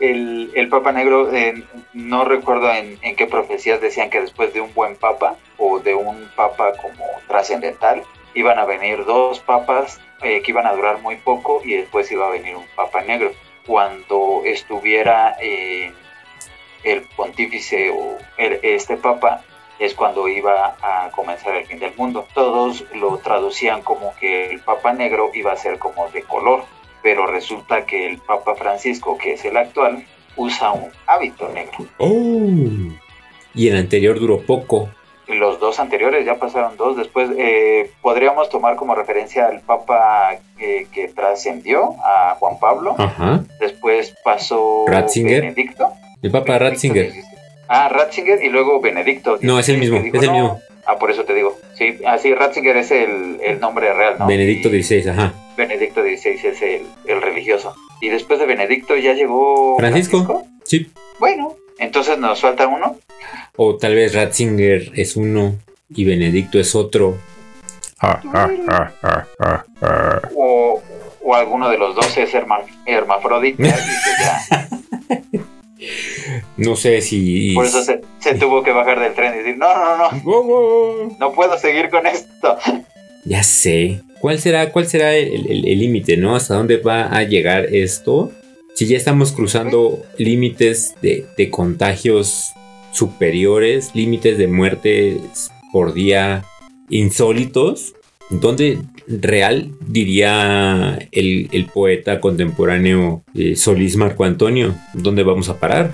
el, 0.00 0.68
Papa 0.70 0.92
Negro, 0.92 1.32
eh, 1.34 1.62
no 1.92 2.24
recuerdo 2.24 2.70
en, 2.72 2.98
en 3.02 3.16
qué 3.16 3.26
profecías 3.26 3.80
decían 3.80 4.10
que 4.10 4.20
después 4.20 4.52
de 4.54 4.60
un 4.60 4.72
buen 4.74 4.96
Papa 4.96 5.36
o 5.58 5.78
de 5.80 5.94
un 5.94 6.30
Papa 6.36 6.72
como 6.80 7.04
trascendental, 7.26 8.02
iban 8.34 8.58
a 8.58 8.64
venir 8.64 9.04
dos 9.04 9.40
papas 9.40 10.00
eh, 10.22 10.42
que 10.42 10.50
iban 10.52 10.66
a 10.66 10.72
durar 10.72 11.00
muy 11.00 11.16
poco 11.16 11.60
y 11.64 11.74
después 11.74 12.10
iba 12.12 12.26
a 12.26 12.30
venir 12.30 12.56
un 12.56 12.66
Papa 12.76 13.00
Negro. 13.02 13.32
Cuando 13.66 14.42
estuviera 14.44 15.36
eh, 15.40 15.92
el 16.84 17.02
pontífice 17.16 17.90
o 17.90 18.16
el- 18.36 18.60
este 18.62 18.96
Papa, 18.96 19.42
es 19.78 19.94
cuando 19.94 20.26
iba 20.28 20.76
a 20.82 21.10
comenzar 21.10 21.54
el 21.54 21.66
fin 21.66 21.78
del 21.78 21.94
mundo. 21.96 22.26
Todos 22.34 22.84
lo 22.94 23.18
traducían 23.18 23.82
como 23.82 24.14
que 24.16 24.50
el 24.50 24.60
Papa 24.60 24.92
Negro 24.92 25.30
iba 25.34 25.52
a 25.52 25.56
ser 25.56 25.78
como 25.78 26.08
de 26.08 26.22
color, 26.22 26.64
pero 27.02 27.26
resulta 27.26 27.84
que 27.86 28.06
el 28.08 28.18
Papa 28.18 28.54
Francisco, 28.54 29.16
que 29.18 29.34
es 29.34 29.44
el 29.44 29.56
actual, 29.56 30.04
usa 30.36 30.72
un 30.72 30.90
hábito 31.06 31.48
negro. 31.48 31.86
Oh. 31.98 32.92
Y 33.54 33.68
el 33.68 33.76
anterior 33.76 34.18
duró 34.20 34.40
poco. 34.42 34.88
Los 35.26 35.60
dos 35.60 35.78
anteriores 35.78 36.24
ya 36.24 36.36
pasaron 36.36 36.76
dos. 36.76 36.96
Después 36.96 37.28
eh, 37.36 37.90
podríamos 38.00 38.48
tomar 38.48 38.76
como 38.76 38.94
referencia 38.94 39.46
al 39.46 39.60
Papa 39.60 40.36
eh, 40.58 40.86
que 40.92 41.08
trascendió 41.08 41.94
a 42.02 42.36
Juan 42.38 42.58
Pablo. 42.58 42.94
Ajá. 42.98 43.44
Después 43.60 44.14
pasó 44.24 44.86
Ratzinger. 44.86 45.42
Benedicto. 45.42 45.90
El 46.22 46.30
Papa 46.30 46.58
Ratzinger. 46.58 47.12
Ah, 47.68 47.88
Ratzinger 47.90 48.42
y 48.42 48.48
luego 48.48 48.80
Benedicto. 48.80 49.38
No, 49.42 49.58
es 49.58 49.68
el 49.68 49.76
mismo, 49.78 50.00
dijo, 50.00 50.16
es 50.16 50.22
el 50.22 50.28
"No". 50.28 50.34
mismo. 50.34 50.60
Ah, 50.86 50.96
por 50.98 51.10
eso 51.10 51.24
te 51.24 51.34
digo. 51.34 51.58
Sí, 51.74 51.98
así 52.06 52.32
Ratzinger 52.34 52.78
es 52.78 52.90
el, 52.90 53.40
el 53.44 53.60
nombre 53.60 53.92
real, 53.92 54.16
¿no? 54.18 54.26
Benedicto 54.26 54.70
XVI, 54.70 55.10
ajá. 55.10 55.34
Benedicto 55.58 56.00
XVI 56.02 56.40
es 56.48 56.62
el, 56.62 56.82
el 57.06 57.20
religioso. 57.20 57.74
Y 58.00 58.08
después 58.08 58.38
de 58.38 58.46
Benedicto 58.46 58.96
ya 58.96 59.12
llegó 59.12 59.76
Francisco. 59.78 60.46
Sí. 60.64 60.90
Bueno, 61.18 61.54
entonces 61.78 62.16
nos 62.18 62.40
falta 62.40 62.66
uno. 62.66 62.96
O 63.56 63.76
tal 63.76 63.94
vez 63.94 64.14
Ratzinger 64.14 64.92
es 64.94 65.16
uno 65.16 65.56
y 65.90 66.04
Benedicto 66.04 66.58
es 66.58 66.74
otro. 66.74 67.18
O, 70.34 70.80
o 71.22 71.34
alguno 71.34 71.68
de 71.68 71.78
los 71.78 71.94
dos 71.94 72.16
es 72.16 72.32
herma- 72.34 72.64
hermafrodita. 72.86 73.62
ya- 74.20 74.68
No 76.56 76.76
sé 76.76 77.00
si. 77.02 77.54
por 77.54 77.64
eso 77.64 77.82
se, 77.82 78.00
se 78.18 78.34
tuvo 78.34 78.62
que 78.62 78.72
bajar 78.72 78.98
del 79.00 79.14
tren 79.14 79.34
y 79.34 79.38
decir, 79.38 79.56
no, 79.58 79.72
no, 79.74 79.96
no, 80.10 80.22
wow. 80.22 81.16
no 81.18 81.32
puedo 81.32 81.56
seguir 81.58 81.88
con 81.90 82.06
esto. 82.06 82.56
Ya 83.24 83.42
sé. 83.42 84.00
¿Cuál 84.20 84.38
será, 84.38 84.72
cuál 84.72 84.86
será 84.86 85.14
el 85.16 85.78
límite, 85.78 86.16
no? 86.16 86.34
¿Hasta 86.34 86.54
dónde 86.54 86.78
va 86.78 87.06
a 87.06 87.22
llegar 87.22 87.66
esto? 87.66 88.32
Si 88.74 88.86
ya 88.86 88.96
estamos 88.96 89.32
cruzando 89.32 90.04
límites 90.18 90.94
de, 91.02 91.26
de 91.36 91.50
contagios 91.50 92.52
superiores, 92.92 93.90
límites 93.94 94.38
de 94.38 94.46
muertes 94.48 95.50
por 95.72 95.94
día 95.94 96.44
insólitos, 96.88 97.94
¿dónde 98.30 98.78
real 99.06 99.72
diría 99.80 100.98
el, 101.12 101.48
el 101.52 101.66
poeta 101.66 102.20
contemporáneo 102.20 103.22
eh, 103.34 103.56
Solís 103.56 103.96
Marco 103.96 104.24
Antonio? 104.24 104.74
¿Dónde 104.94 105.22
vamos 105.22 105.48
a 105.48 105.58
parar? 105.58 105.92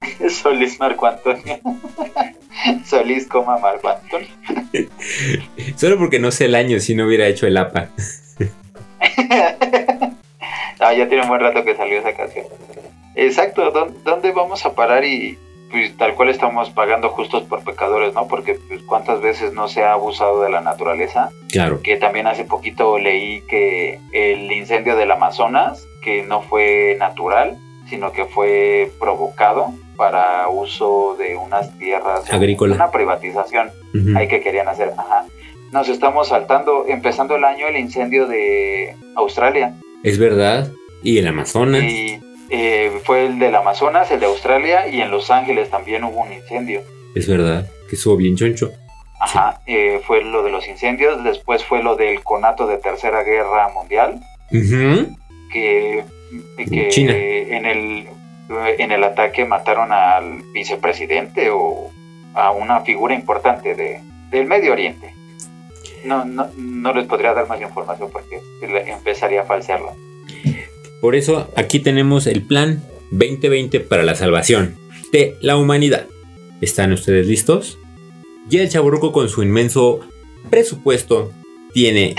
Solís 0.30 0.78
Marco 0.78 1.06
Antonio. 1.06 1.60
Solís, 2.84 3.26
coma 3.26 3.58
Marco 3.58 3.88
Antonio. 3.88 4.28
Solo 5.76 5.98
porque 5.98 6.18
no 6.18 6.30
sé 6.30 6.46
el 6.46 6.54
año 6.54 6.78
si 6.80 6.94
no 6.94 7.06
hubiera 7.06 7.26
hecho 7.26 7.46
el 7.46 7.56
APA. 7.56 7.88
Ah, 10.84 10.92
ya 10.94 11.06
tiene 11.06 11.22
un 11.22 11.28
buen 11.28 11.40
rato 11.40 11.64
que 11.64 11.76
salió 11.76 12.00
esa 12.00 12.12
canción. 12.12 12.44
Exacto, 13.14 13.70
¿dó- 13.70 13.92
¿dónde 14.04 14.32
vamos 14.32 14.64
a 14.66 14.74
parar? 14.74 15.04
Y 15.04 15.38
pues 15.70 15.96
tal 15.96 16.14
cual 16.16 16.28
estamos 16.28 16.70
pagando 16.70 17.08
justos 17.10 17.44
por 17.44 17.62
pecadores, 17.62 18.14
¿no? 18.14 18.26
Porque 18.26 18.54
pues 18.68 18.82
cuántas 18.82 19.20
veces 19.20 19.52
no 19.52 19.68
se 19.68 19.84
ha 19.84 19.92
abusado 19.92 20.42
de 20.42 20.50
la 20.50 20.60
naturaleza. 20.60 21.30
Claro. 21.52 21.80
Que 21.82 21.96
también 21.96 22.26
hace 22.26 22.44
poquito 22.44 22.98
leí 22.98 23.42
que 23.42 24.00
el 24.12 24.50
incendio 24.50 24.96
del 24.96 25.12
Amazonas, 25.12 25.86
que 26.02 26.24
no 26.24 26.42
fue 26.42 26.96
natural, 26.98 27.56
sino 27.88 28.10
que 28.12 28.24
fue 28.24 28.90
provocado 28.98 29.72
para 30.02 30.48
uso 30.48 31.14
de 31.16 31.36
unas 31.36 31.78
tierras. 31.78 32.28
Agrícola. 32.28 32.74
Una 32.74 32.90
privatización 32.90 33.70
ahí 34.16 34.26
que 34.26 34.40
querían 34.40 34.66
hacer. 34.66 34.90
Ajá. 34.98 35.26
Nos 35.70 35.88
estamos 35.88 36.26
saltando, 36.26 36.86
empezando 36.88 37.36
el 37.36 37.44
año, 37.44 37.68
el 37.68 37.76
incendio 37.76 38.26
de 38.26 38.96
Australia. 39.14 39.74
Es 40.02 40.18
verdad. 40.18 40.72
Y 41.04 41.18
el 41.18 41.28
Amazonas. 41.28 41.84
Y 41.84 42.20
eh, 42.50 42.90
fue 43.04 43.26
el 43.26 43.38
del 43.38 43.54
Amazonas, 43.54 44.10
el 44.10 44.18
de 44.18 44.26
Australia 44.26 44.88
y 44.88 45.00
en 45.00 45.12
Los 45.12 45.30
Ángeles 45.30 45.70
también 45.70 46.02
hubo 46.02 46.20
un 46.22 46.32
incendio. 46.32 46.80
Es 47.14 47.28
verdad. 47.28 47.70
Que 47.88 47.94
estuvo 47.94 48.16
bien 48.16 48.34
choncho. 48.34 48.72
Ajá, 49.20 49.60
eh, 49.66 50.00
fue 50.04 50.24
lo 50.24 50.42
de 50.42 50.50
los 50.50 50.66
incendios, 50.66 51.22
después 51.22 51.62
fue 51.64 51.80
lo 51.80 51.94
del 51.94 52.24
conato 52.24 52.66
de 52.66 52.78
Tercera 52.78 53.22
Guerra 53.22 53.68
Mundial, 53.68 54.20
Ujú. 54.50 55.14
que, 55.52 56.02
que 56.56 56.88
China. 56.88 57.12
en 57.14 57.66
el 57.66 58.08
en 58.78 58.92
el 58.92 59.04
ataque 59.04 59.44
mataron 59.44 59.92
al 59.92 60.42
vicepresidente 60.52 61.50
o 61.50 61.90
a 62.34 62.50
una 62.50 62.80
figura 62.80 63.14
importante 63.14 63.74
de, 63.74 64.00
del 64.30 64.46
Medio 64.46 64.72
Oriente. 64.72 65.14
No, 66.04 66.24
no, 66.24 66.48
no 66.56 66.92
les 66.94 67.06
podría 67.06 67.32
dar 67.32 67.48
más 67.48 67.60
información 67.60 68.10
porque 68.12 68.40
empezaría 68.90 69.42
a 69.42 69.44
falsearla. 69.44 69.92
Por 71.00 71.14
eso 71.14 71.50
aquí 71.56 71.80
tenemos 71.80 72.26
el 72.26 72.42
plan 72.42 72.82
2020 73.10 73.80
para 73.80 74.02
la 74.02 74.14
salvación 74.14 74.76
de 75.12 75.36
la 75.40 75.56
humanidad. 75.56 76.06
¿Están 76.60 76.92
ustedes 76.92 77.26
listos? 77.26 77.78
Ya 78.48 78.62
el 78.62 78.68
Chaburruco 78.68 79.12
con 79.12 79.28
su 79.28 79.42
inmenso 79.42 80.00
presupuesto 80.50 81.32
tiene 81.72 82.14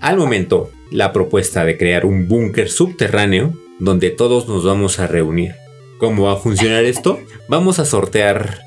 al 0.00 0.16
momento 0.16 0.70
la 0.90 1.12
propuesta 1.12 1.64
de 1.64 1.78
crear 1.78 2.04
un 2.04 2.28
búnker 2.28 2.68
subterráneo 2.68 3.52
donde 3.78 4.10
todos 4.10 4.48
nos 4.48 4.64
vamos 4.64 4.98
a 4.98 5.06
reunir. 5.06 5.54
¿Cómo 6.02 6.24
va 6.24 6.32
a 6.32 6.36
funcionar 6.36 6.84
esto? 6.84 7.20
Vamos 7.46 7.78
a 7.78 7.84
sortear 7.84 8.58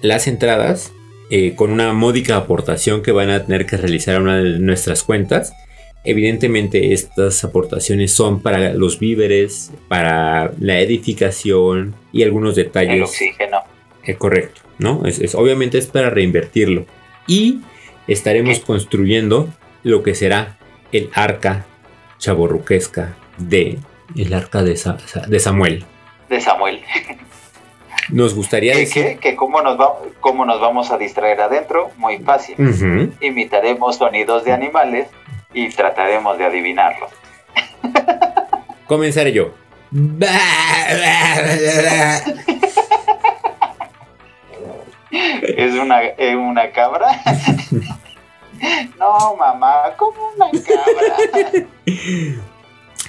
las 0.00 0.26
entradas 0.26 0.94
eh, 1.28 1.54
con 1.54 1.72
una 1.72 1.92
módica 1.92 2.36
aportación 2.36 3.02
que 3.02 3.12
van 3.12 3.28
a 3.28 3.44
tener 3.44 3.66
que 3.66 3.76
realizar 3.76 4.16
a 4.16 4.20
una 4.20 4.38
de 4.38 4.58
nuestras 4.60 5.02
cuentas. 5.02 5.52
Evidentemente 6.04 6.94
estas 6.94 7.44
aportaciones 7.44 8.14
son 8.14 8.40
para 8.40 8.72
los 8.72 8.98
víveres, 8.98 9.72
para 9.88 10.54
la 10.58 10.80
edificación 10.80 11.94
y 12.14 12.22
algunos 12.22 12.56
detalles. 12.56 12.94
El 12.94 13.02
oxígeno. 13.02 13.58
Es 14.02 14.16
correcto, 14.16 14.62
¿no? 14.78 15.02
Es, 15.04 15.34
obviamente 15.34 15.76
es 15.76 15.86
para 15.86 16.08
reinvertirlo. 16.08 16.86
Y 17.26 17.60
estaremos 18.06 18.60
construyendo 18.60 19.50
lo 19.82 20.02
que 20.02 20.14
será 20.14 20.56
el 20.92 21.10
arca 21.12 21.66
chaborruquesca 22.16 23.18
de 23.36 23.76
el 24.16 24.32
arca 24.32 24.62
de, 24.62 24.80
de 25.28 25.40
Samuel. 25.40 25.84
De 26.30 26.40
Samuel. 26.40 26.82
Nos 28.08 28.34
gustaría 28.34 28.76
decir... 28.76 29.18
Que, 29.18 29.36
cómo, 29.36 29.60
nos 29.62 29.76
cómo 30.20 30.44
nos 30.44 30.60
vamos 30.60 30.90
a 30.92 30.96
distraer 30.96 31.40
adentro, 31.40 31.90
muy 31.96 32.18
fácil. 32.18 32.56
Imitaremos 33.20 33.96
sonidos 33.96 34.44
de 34.44 34.52
animales 34.52 35.08
y 35.52 35.68
trataremos 35.70 36.38
de 36.38 36.44
adivinarlos. 36.44 37.10
Comenzaré 38.86 39.32
yo. 39.32 39.54
¿Es 45.42 45.74
una, 45.74 46.00
una 46.36 46.70
cabra? 46.70 47.08
no, 48.98 49.36
mamá, 49.36 49.94
como 49.96 50.30
una 50.36 50.48
cabra. 50.50 51.66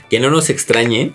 que 0.10 0.20
no 0.20 0.32
nos 0.32 0.50
extrañe 0.50 1.14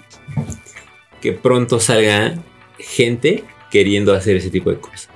que 1.26 1.33
pronto 1.33 1.80
salga 1.80 2.37
gente 2.78 3.42
queriendo 3.73 4.14
hacer 4.14 4.37
ese 4.37 4.49
tipo 4.49 4.71
de 4.71 4.78
cosas. 4.78 5.09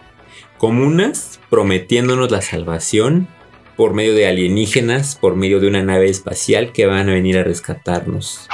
Comunas 0.59 1.39
prometiéndonos 1.51 2.33
la 2.33 2.43
salvación 2.43 3.29
por 3.77 3.95
medio 3.95 4.13
de 4.13 4.27
alienígenas, 4.27 5.15
por 5.15 5.37
medio 5.37 5.61
de 5.61 5.69
una 5.69 5.85
nave 5.85 6.11
espacial 6.11 6.73
que 6.73 6.87
van 6.87 7.09
a 7.09 7.13
venir 7.13 7.39
a 7.39 7.45
rescatarnos. 7.45 8.49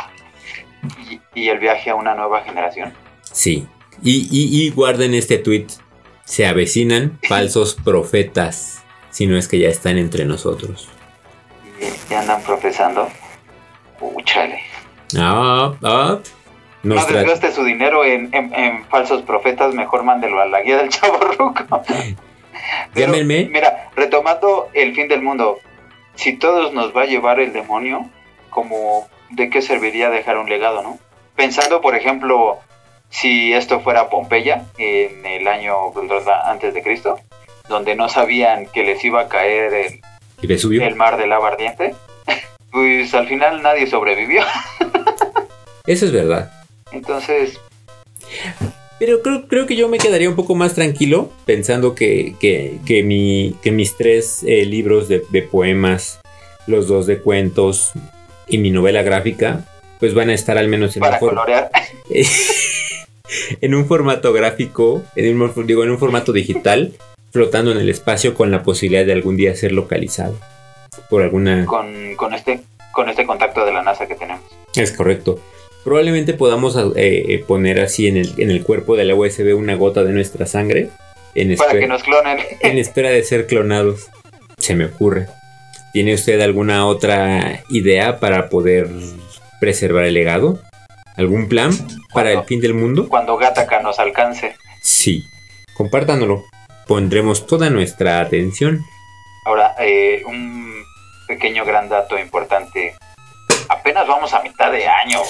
¿Y, 1.35 1.49
el 1.49 1.59
viaje 1.59 1.89
a 1.89 1.95
una 1.95 2.15
nueva 2.15 2.43
generación? 2.43 2.93
Sí. 3.23 3.67
Y, 4.03 4.71
guarden 4.73 5.15
este 5.15 5.39
tweet. 5.39 5.69
Se 6.27 6.47
avecinan 6.47 7.19
falsos 7.27 7.75
profetas, 7.75 8.85
si 9.09 9.27
no 9.27 9.39
es 9.39 9.49
que 9.49 9.59
ya 9.59 9.69
están 9.69 9.97
entre 9.97 10.27
nosotros. 10.27 10.91
¿Ya 12.11 12.21
andan 12.21 12.43
profesando? 12.43 13.09
Úchale. 13.99 14.59
Ah, 15.17 15.75
ah, 15.83 16.19
no 16.87 17.05
desgaste 17.05 17.53
su 17.53 17.65
dinero 17.65 18.05
en, 18.05 18.31
falsos 18.89 19.23
profetas, 19.23 19.75
mejor 19.75 20.05
mándelo 20.05 20.41
a 20.41 20.47
la 20.47 20.63
guía 20.63 20.79
del 20.79 20.89
chavo 20.91 21.19
ruco. 21.19 21.83
Llámenme. 22.95 23.49
Mira, 23.51 23.91
retomando 23.95 24.69
el 24.73 24.95
fin 24.95 25.09
del 25.09 25.23
mundo, 25.23 25.59
si 26.15 26.35
todos 26.35 26.73
nos 26.73 26.97
va 26.97 27.03
a 27.03 27.07
llevar 27.07 27.41
el 27.41 27.53
demonio, 27.53 28.09
como 28.51 29.09
de 29.31 29.51
qué 29.51 29.61
serviría 29.61 30.11
dejar 30.11 30.39
un 30.39 30.49
legado, 30.49 30.83
¿no? 30.83 30.99
Pensando, 31.35 31.81
por 31.81 31.95
ejemplo, 31.95 32.59
si 33.11 33.53
esto 33.53 33.81
fuera 33.81 34.09
Pompeya 34.09 34.65
en 34.79 35.27
el 35.27 35.47
año 35.47 35.93
antes 36.45 36.73
de 36.73 36.83
Cristo, 36.83 37.19
donde 37.69 37.95
no 37.95 38.09
sabían 38.09 38.67
que 38.67 38.85
les 38.85 39.05
iba 39.05 39.23
a 39.23 39.29
caer 39.29 39.75
el, 39.75 40.83
el 40.83 40.95
mar 40.95 41.17
de 41.17 41.27
lava 41.27 41.49
ardiente, 41.49 41.95
pues 42.71 43.13
al 43.15 43.27
final 43.27 43.63
nadie 43.63 43.87
sobrevivió. 43.87 44.43
Eso 45.87 46.07
es 46.07 46.13
verdad. 46.13 46.56
Entonces... 46.97 47.61
Pero 48.99 49.21
creo, 49.21 49.47
creo, 49.47 49.67
que 49.67 49.77
yo 49.77 49.89
me 49.89 49.99
quedaría 49.99 50.29
un 50.29 50.37
poco 50.37 50.55
más 50.55 50.75
tranquilo 50.75 51.31
pensando 51.45 51.95
que, 51.95 52.35
que, 52.41 53.03
mi, 53.03 53.55
que 53.63 53.71
mis 53.71 53.97
tres 53.97 54.43
eh, 54.43 54.65
libros 54.65 55.07
de, 55.09 55.21
poemas, 55.43 56.19
los 56.67 56.89
dos 56.89 57.07
de 57.07 57.21
cuentos 57.21 57.93
y 58.49 58.57
mi 58.57 58.71
novela 58.71 59.03
gráfica, 59.03 59.67
pues 60.01 60.15
van 60.15 60.31
a 60.31 60.35
estar 60.35 60.57
al 60.57 60.69
menos 60.69 60.97
en, 60.97 61.03
un, 61.03 61.11
en 63.61 63.75
un 63.75 63.87
formato 63.87 64.33
gráfico, 64.33 65.03
en 65.15 65.43
un, 65.43 65.67
digo, 65.67 65.85
en 65.85 65.91
un 65.91 65.99
formato 65.99 66.33
digital, 66.33 66.95
flotando 67.33 67.73
en 67.73 67.79
el 67.79 67.91
espacio 67.91 68.35
con 68.35 68.51
la 68.51 68.63
posibilidad 68.63 69.05
de 69.05 69.13
algún 69.13 69.37
día 69.37 69.55
ser 69.55 69.73
localizado 69.73 70.39
por 71.11 71.23
alguna... 71.23 71.67
Con, 71.67 72.17
con, 72.17 72.33
este, 72.33 72.63
con 72.93 73.11
este 73.11 73.27
contacto 73.27 73.67
de 73.67 73.73
la 73.73 73.83
NASA 73.83 74.07
que 74.07 74.15
tenemos. 74.15 74.43
Es 74.75 74.93
correcto. 74.93 75.39
Probablemente 75.87 76.35
podamos 76.35 76.75
eh, 76.75 76.91
eh, 76.97 77.45
poner 77.47 77.79
así 77.79 78.09
en 78.09 78.17
el, 78.17 78.35
en 78.39 78.51
el 78.51 78.65
cuerpo 78.65 78.97
de 78.97 79.05
la 79.05 79.15
USB 79.15 79.57
una 79.57 79.77
gota 79.77 80.03
de 80.03 80.11
nuestra 80.11 80.45
sangre. 80.45 80.89
En 81.37 81.55
Para 81.55 81.79
que 81.79 81.87
nos 81.87 82.03
clonen. 82.03 82.39
En 82.61 82.77
espera 82.77 83.11
de 83.11 83.23
ser 83.23 83.47
clonados. 83.47 84.11
Se 84.59 84.75
me 84.75 84.87
ocurre. 84.87 85.29
¿Tiene 85.93 86.15
usted 86.15 86.41
alguna 86.41 86.87
otra 86.87 87.63
idea 87.69 88.19
para 88.19 88.49
poder 88.49 88.89
preservar 89.61 90.07
el 90.07 90.15
legado? 90.15 90.59
¿Algún 91.15 91.49
plan 91.49 91.71
para 92.13 92.33
el 92.33 92.43
fin 92.43 92.61
del 92.61 92.75
mundo? 92.75 93.09
Cuando 93.09 93.37
Gataca 93.37 93.79
nos 93.79 94.01
alcance. 94.01 94.57
Sí. 94.83 95.23
Compártanoslo. 95.75 96.47
Pondremos 96.89 97.47
toda 97.47 97.71
nuestra 97.71 98.21
atención. 98.21 98.85
Ahora, 99.45 99.77
eh, 99.79 100.25
un 100.27 100.83
pequeño 101.29 101.65
gran 101.65 101.89
dato 101.89 102.19
importante. 102.19 102.97
Apenas 103.69 104.09
vamos 104.09 104.35
a 104.35 104.43
mitad 104.43 104.73
de 104.73 104.85
año. 104.85 105.21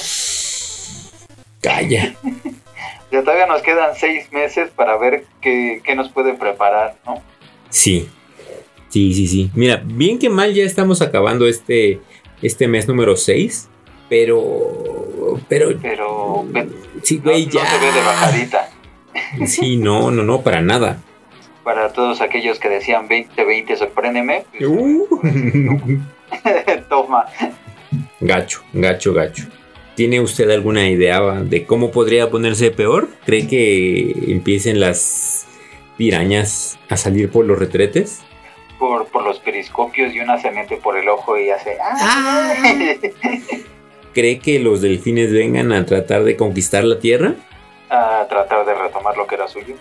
Calla. 1.67 2.15
ya 3.11 3.23
todavía 3.23 3.47
nos 3.47 3.61
quedan 3.61 3.97
seis 3.97 4.31
meses 4.31 4.71
para 4.71 4.97
ver 4.99 5.25
qué, 5.41 5.83
nos 5.97 6.09
puede 6.11 6.35
preparar, 6.35 6.95
¿no? 7.05 7.21
Sí. 7.71 8.09
Sí, 8.89 9.13
sí, 9.13 9.27
sí. 9.27 9.51
Mira, 9.57 9.83
bien 9.85 10.21
que 10.21 10.31
mal 10.31 10.55
ya 10.55 10.63
estamos 10.63 11.03
acabando 11.03 11.49
este, 11.49 12.01
este 12.41 12.69
mes 12.69 12.87
número 12.87 13.17
6, 13.17 13.69
pero. 14.09 15.41
Pero. 15.49 15.77
Pero. 15.83 16.47
Sí, 17.03 17.19
güey, 17.19 17.47
ya. 17.47 17.65
No 17.65 17.71
se 17.71 17.79
ve 17.79 17.93
de 17.93 18.01
bajadita. 18.01 18.71
Sí, 19.47 19.79
no, 19.79 20.11
no, 20.11 20.23
no, 20.23 20.43
para 20.43 20.61
nada. 20.61 21.03
Para 21.65 21.91
todos 21.95 22.21
aquellos 22.21 22.61
que 22.61 22.69
decían 22.69 23.09
2020, 23.09 23.75
sorpréndeme. 23.77 24.45
Pues, 24.51 24.71
uh. 24.71 26.01
Toma. 26.91 27.25
Gacho, 28.21 28.61
gacho, 28.75 29.15
gacho. 29.15 29.47
¿Tiene 29.97 30.21
usted 30.21 30.51
alguna 30.51 30.91
idea 30.91 31.23
de 31.43 31.65
cómo 31.65 31.91
podría 31.91 32.29
ponerse 32.29 32.71
peor? 32.71 33.09
¿Cree 33.25 33.49
que 33.49 34.13
empiecen 34.29 34.79
las 34.79 35.47
pirañas 35.97 36.79
a 36.91 36.99
salir 36.99 37.31
por 37.31 37.47
los 37.47 37.59
retretes? 37.59 38.21
Por, 38.79 39.07
los 39.25 39.39
periscopios 39.39 40.15
y 40.15 40.21
una 40.21 40.39
semente 40.39 40.77
por 40.77 40.99
el 40.99 41.09
ojo 41.09 41.39
y 41.39 41.49
hace... 41.49 41.79
¡Ah! 41.83 42.53
¿Cree 44.13 44.39
que 44.39 44.59
los 44.59 44.83
delfines 44.83 45.33
vengan 45.33 45.73
a 45.73 45.87
tratar 45.87 46.25
de 46.25 46.37
conquistar 46.37 46.85
la 46.85 46.99
Tierra? 46.99 47.35
A 47.89 48.27
tratar 48.29 48.67
de 48.67 48.75
retomar 48.75 49.17
lo 49.17 49.27
que 49.27 49.37
era 49.37 49.49
suyo. 49.49 49.77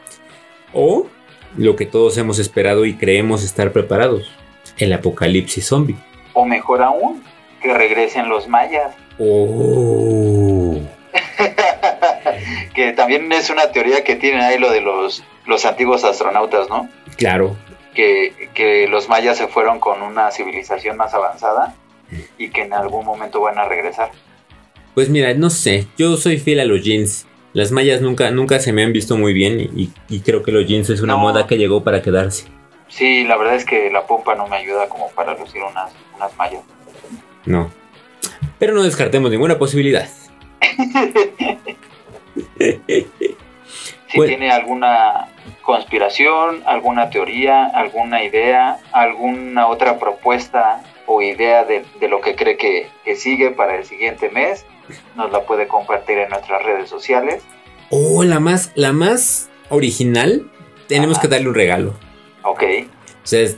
¿O 0.72 1.08
lo 1.58 1.76
que 1.76 1.86
todos 1.86 2.18
hemos 2.18 2.40
esperado 2.40 2.86
y 2.86 2.96
creemos 2.96 3.44
estar 3.44 3.74
preparados? 3.74 4.32
El 4.78 4.94
apocalipsis 4.94 5.68
zombie. 5.68 5.98
O 6.34 6.46
mejor 6.46 6.82
aún, 6.82 7.22
que 7.66 7.74
regresen 7.74 8.30
los 8.30 8.48
mayas. 8.48 8.94
Oh. 9.18 10.80
que 12.76 12.94
también 12.94 13.32
es 13.32 13.50
una 13.50 13.72
teoría 13.72 14.04
que 14.04 14.16
tienen 14.16 14.42
ahí 14.42 14.60
lo 14.60 14.72
de 14.72 14.82
los, 14.82 15.24
los 15.48 15.66
antiguos 15.66 16.04
astronautas, 16.04 16.70
¿no? 16.70 16.90
Claro. 17.18 17.56
Que, 17.96 18.50
que 18.54 18.88
los 18.88 19.10
mayas 19.10 19.38
se 19.38 19.48
fueron 19.48 19.80
con 19.80 20.02
una 20.04 20.30
civilización 20.32 20.96
más 20.98 21.14
avanzada 21.14 21.74
y 22.38 22.50
que 22.50 22.62
en 22.62 22.74
algún 22.74 23.04
momento 23.04 23.42
van 23.42 23.58
a 23.58 23.66
regresar. 23.66 24.12
Pues 24.94 25.10
mira, 25.10 25.34
no 25.34 25.50
sé, 25.50 25.88
yo 25.98 26.16
soy 26.18 26.38
fiel 26.38 26.60
a 26.60 26.66
los 26.66 26.84
jeans. 26.84 27.26
Las 27.54 27.72
mallas 27.72 28.02
nunca, 28.02 28.30
nunca 28.32 28.60
se 28.60 28.74
me 28.74 28.84
han 28.84 28.94
visto 28.94 29.18
muy 29.18 29.34
bien 29.34 29.72
y, 29.76 30.20
creo 30.20 30.44
que 30.44 30.52
los 30.52 30.68
jeans 30.68 30.90
es 30.90 31.02
una 31.02 31.16
moda 31.16 31.48
que 31.48 31.58
llegó 31.58 31.84
para 31.84 32.02
quedarse. 32.02 32.48
Sí, 32.90 33.24
la 33.24 33.38
verdad 33.38 33.56
es 33.56 33.66
que 33.66 33.90
la 33.90 34.06
pompa 34.06 34.36
no 34.36 34.48
me 34.48 34.58
ayuda 34.58 34.88
como 34.88 35.10
para 35.12 35.36
lucir 35.36 35.64
unas, 35.64 35.92
unas 36.16 36.36
mallas. 36.38 36.62
No, 37.46 37.72
pero 38.60 38.74
no 38.74 38.84
descartemos 38.84 39.32
ninguna 39.32 39.58
posibilidad. 39.58 40.08
Si 44.12 44.22
tiene 44.22 44.52
alguna 44.52 45.28
conspiración, 45.62 46.64
alguna 46.66 47.10
teoría, 47.10 47.66
alguna 47.66 48.24
idea, 48.24 48.78
alguna 48.94 49.68
otra 49.68 50.00
propuesta 50.00 50.84
o 51.06 51.22
idea 51.22 51.66
de, 51.66 51.84
de 52.00 52.08
lo 52.08 52.22
que 52.22 52.36
cree 52.36 52.56
que, 52.56 52.88
que 53.04 53.16
sigue 53.16 53.52
para 53.52 53.76
el 53.76 53.84
siguiente 53.86 54.30
mes, 54.30 54.66
nos 55.16 55.32
la 55.32 55.42
puede 55.42 55.68
compartir 55.68 56.18
en 56.20 56.30
nuestras 56.30 56.64
redes 56.64 56.90
sociales. 56.90 57.44
Oh, 57.90 58.24
la 58.24 58.40
más, 58.40 58.72
la 58.76 58.94
más 58.94 59.50
original. 59.70 60.50
Tenemos 60.88 61.18
Ajá. 61.18 61.24
que 61.24 61.28
darle 61.28 61.50
un 61.50 61.56
regalo. 61.56 61.94
Ok, 62.44 62.64
O 63.24 63.28
sea, 63.28 63.50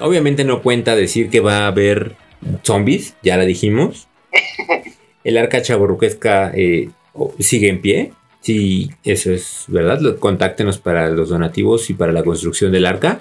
obviamente 0.00 0.44
no 0.44 0.60
cuenta 0.60 0.96
decir 0.96 1.30
que 1.30 1.40
va 1.40 1.60
a 1.60 1.66
haber 1.68 2.16
zombies, 2.62 3.14
ya 3.22 3.36
la 3.36 3.44
dijimos. 3.44 4.08
El 5.24 5.38
arca 5.38 5.62
chaborruquesca 5.62 6.52
eh, 6.54 6.90
sigue 7.38 7.68
en 7.68 7.80
pie. 7.80 8.12
Sí, 8.40 8.90
eso 9.04 9.32
es 9.32 9.64
verdad. 9.68 10.18
Contáctenos 10.18 10.78
para 10.78 11.08
los 11.08 11.30
donativos 11.30 11.88
y 11.88 11.94
para 11.94 12.12
la 12.12 12.22
construcción 12.22 12.72
del 12.72 12.84
arca. 12.84 13.20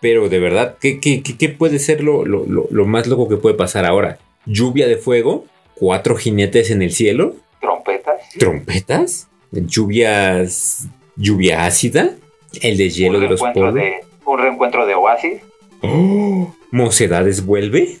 Pero 0.00 0.28
de 0.28 0.38
verdad, 0.38 0.76
¿qué, 0.80 1.00
qué- 1.00 1.22
qué- 1.22 1.48
puede 1.48 1.78
ser 1.78 2.02
lo, 2.02 2.24
lo- 2.26 2.44
lo- 2.46 2.84
más 2.86 3.06
loco 3.06 3.28
que 3.28 3.36
puede 3.38 3.54
pasar 3.56 3.84
ahora? 3.86 4.18
Lluvia 4.46 4.86
de 4.86 4.96
fuego, 4.96 5.46
cuatro 5.74 6.16
jinetes 6.16 6.70
en 6.70 6.82
el 6.82 6.92
cielo, 6.92 7.34
trompetas. 7.60 8.20
trompetas, 8.38 9.28
lluvias, 9.50 10.86
lluvia 11.16 11.64
ácida, 11.64 12.14
el 12.62 12.76
deshielo 12.76 13.18
de 13.20 13.28
los 13.28 13.40
de 13.40 14.00
Un 14.26 14.38
reencuentro 14.38 14.86
de 14.86 14.94
Oasis. 14.94 15.40
¡Oh! 15.82 16.54
¿Mocedades 16.70 17.44
vuelve? 17.44 17.96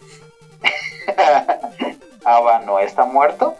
Ava 2.24 2.60
no 2.60 2.78
está 2.80 3.04
muerto. 3.04 3.56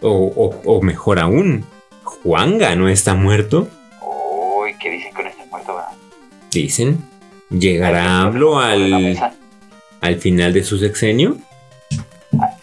O, 0.00 0.08
o- 0.10 0.60
o 0.76 0.82
mejor 0.82 1.18
aún, 1.18 1.64
Juanga 2.04 2.74
no 2.76 2.88
está 2.88 3.14
muerto. 3.14 3.68
Uy, 4.02 4.74
que 4.78 4.90
dicen 4.90 5.14
que 5.14 5.22
no 5.24 5.28
está 5.28 5.44
muerto, 5.50 5.74
¿verdad? 5.74 5.92
Dicen. 6.50 6.98
¿Llegará 7.50 8.30
la 8.30 8.66
al, 8.70 9.32
al 10.02 10.16
final 10.16 10.52
de 10.52 10.62
su 10.62 10.76
sexenio? 10.76 11.38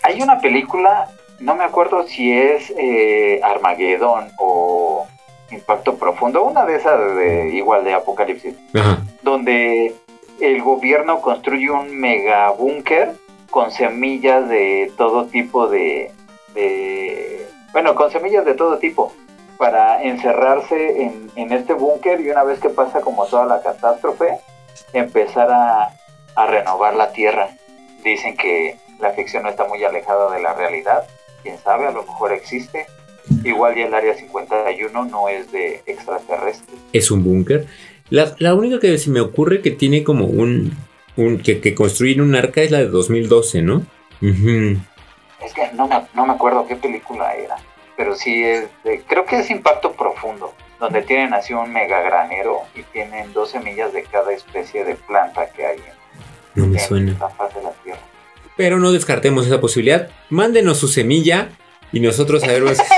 Hay 0.04 0.22
una 0.22 0.40
película, 0.40 1.08
no 1.40 1.56
me 1.56 1.64
acuerdo 1.64 2.08
si 2.08 2.32
es 2.32 2.72
eh, 2.78 3.42
Armageddon 3.44 4.28
o 4.38 5.08
Impacto 5.50 5.96
Profundo, 5.98 6.44
una 6.44 6.66
de 6.66 6.76
esas 6.76 7.00
de 7.16 7.50
igual 7.56 7.84
de 7.84 7.96
Apocalipsis, 7.96 8.54
Ajá. 8.76 9.00
donde 9.24 9.96
el 10.40 10.62
gobierno 10.62 11.20
construye 11.20 11.72
un 11.72 11.98
mega 12.00 12.52
búnker 12.52 13.14
con 13.56 13.72
semillas 13.72 14.50
de 14.50 14.92
todo 14.98 15.28
tipo 15.28 15.68
de, 15.70 16.12
de- 16.54 17.48
bueno, 17.72 17.96
con 17.96 18.12
semillas 18.12 18.44
de 18.44 18.54
todo 18.54 18.80
tipo 18.80 19.14
para 19.58 20.04
encerrarse 20.04 21.04
en, 21.38 21.54
este 21.54 21.74
búnker 21.74 22.20
y 22.20 22.30
una 22.30 22.44
vez 22.44 22.60
que 22.60 22.68
pasa 22.68 23.00
como 23.00 23.26
toda 23.28 23.46
la 23.46 23.62
catástrofe, 23.62 24.40
empezar 24.92 25.50
a, 25.50 25.88
a 26.36 26.46
renovar 26.48 26.98
la 26.98 27.14
tierra. 27.14 27.48
Dicen 28.04 28.36
que 28.36 28.76
la 29.00 29.12
ficción 29.12 29.44
no 29.44 29.50
está 29.50 29.66
muy 29.66 29.82
alejada 29.86 30.36
de 30.36 30.42
la 30.42 30.54
realidad, 30.54 31.08
quién 31.42 31.58
sabe, 31.60 31.88
a 31.88 31.92
lo 31.92 32.04
mejor 32.04 32.34
existe. 32.34 32.88
Igual 33.46 33.78
y 33.78 33.84
el 33.84 33.94
área 33.94 34.16
51 34.16 35.06
no 35.06 35.30
es 35.30 35.50
de 35.54 35.82
extraterrestres. 35.86 36.78
Es 36.92 37.10
un 37.10 37.24
búnker. 37.24 37.68
La, 38.10 38.36
la 38.40 38.54
única 38.54 38.82
que 38.82 38.98
se 38.98 39.10
me 39.10 39.22
ocurre 39.22 39.62
que 39.62 39.72
tiene 39.72 40.04
como 40.04 40.26
un. 40.26 40.74
Un 41.18 41.40
que, 41.40 41.62
que 41.62 41.74
construir 41.76 42.22
un 42.22 42.36
arca 42.36 42.62
es 42.62 42.72
la 42.72 42.80
de 42.80 42.88
2012, 42.88 43.62
¿no? 43.62 43.86
Ujú. 44.22 44.78
Es 45.46 45.54
que 45.54 45.70
no 45.74 45.88
me, 45.88 46.02
no 46.14 46.26
me 46.26 46.34
acuerdo 46.34 46.66
qué 46.68 46.76
película 46.76 47.34
era, 47.36 47.56
pero 47.98 48.16
sí 48.16 48.44
es 48.44 48.68
de, 48.84 49.02
creo 49.08 49.26
que 49.26 49.40
es 49.40 49.50
Impacto 49.50 49.92
Profundo, 49.94 50.54
donde 50.80 51.02
tienen 51.04 51.34
así 51.34 51.54
un 51.54 51.72
mega 51.72 52.02
granero 52.02 52.60
y 52.76 52.84
tienen 52.84 53.32
dos 53.34 53.52
semillas 53.52 53.94
de 53.94 54.04
cada 54.04 54.34
especie 54.34 54.84
de 54.84 54.96
planta 54.96 55.50
que 55.52 55.66
hay 55.66 55.78
en, 55.78 55.84
No 56.56 56.68
me 56.68 56.78
en 56.80 56.88
suena. 56.88 57.16
la 57.20 57.30
faz 57.30 57.54
de 57.54 57.62
la 57.64 57.72
Tierra. 57.84 58.00
Pero 58.58 58.80
no 58.80 58.92
descartemos 58.92 59.46
esa 59.46 59.60
posibilidad. 59.60 60.10
Mándenos 60.30 60.78
su 60.80 60.88
semilla 60.88 61.50
y 61.92 62.00
nosotros 62.00 62.42
sabemos. 62.42 62.78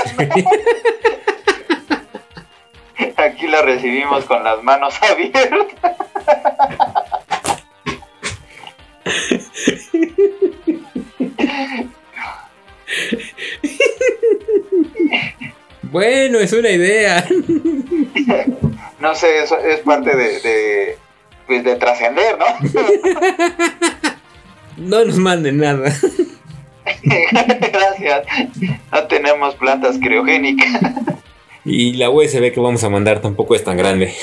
Aquí 3.16 3.46
la 3.48 3.62
recibimos 3.62 4.24
con 4.24 4.42
las 4.44 4.62
manos 4.62 4.94
abiertas. 5.02 5.66
bueno, 15.82 16.38
es 16.38 16.52
una 16.52 16.70
idea. 16.70 17.24
No 19.00 19.14
sé, 19.14 19.44
eso 19.44 19.58
es 19.58 19.80
parte 19.80 20.16
de, 20.16 20.40
de, 20.40 20.98
pues 21.46 21.62
de 21.64 21.76
trascender, 21.76 22.36
¿no? 22.38 22.46
No 24.76 25.04
nos 25.04 25.16
manden 25.18 25.58
nada. 25.58 25.92
Gracias. 27.02 28.26
No 28.92 29.04
tenemos 29.08 29.54
plantas 29.56 29.98
criogénicas. 29.98 30.80
Y 31.64 31.94
la 31.94 32.10
USB 32.10 32.52
que 32.52 32.60
vamos 32.60 32.84
a 32.84 32.88
mandar 32.88 33.20
tampoco 33.20 33.54
es 33.54 33.64
tan 33.64 33.76
grande. 33.76 34.14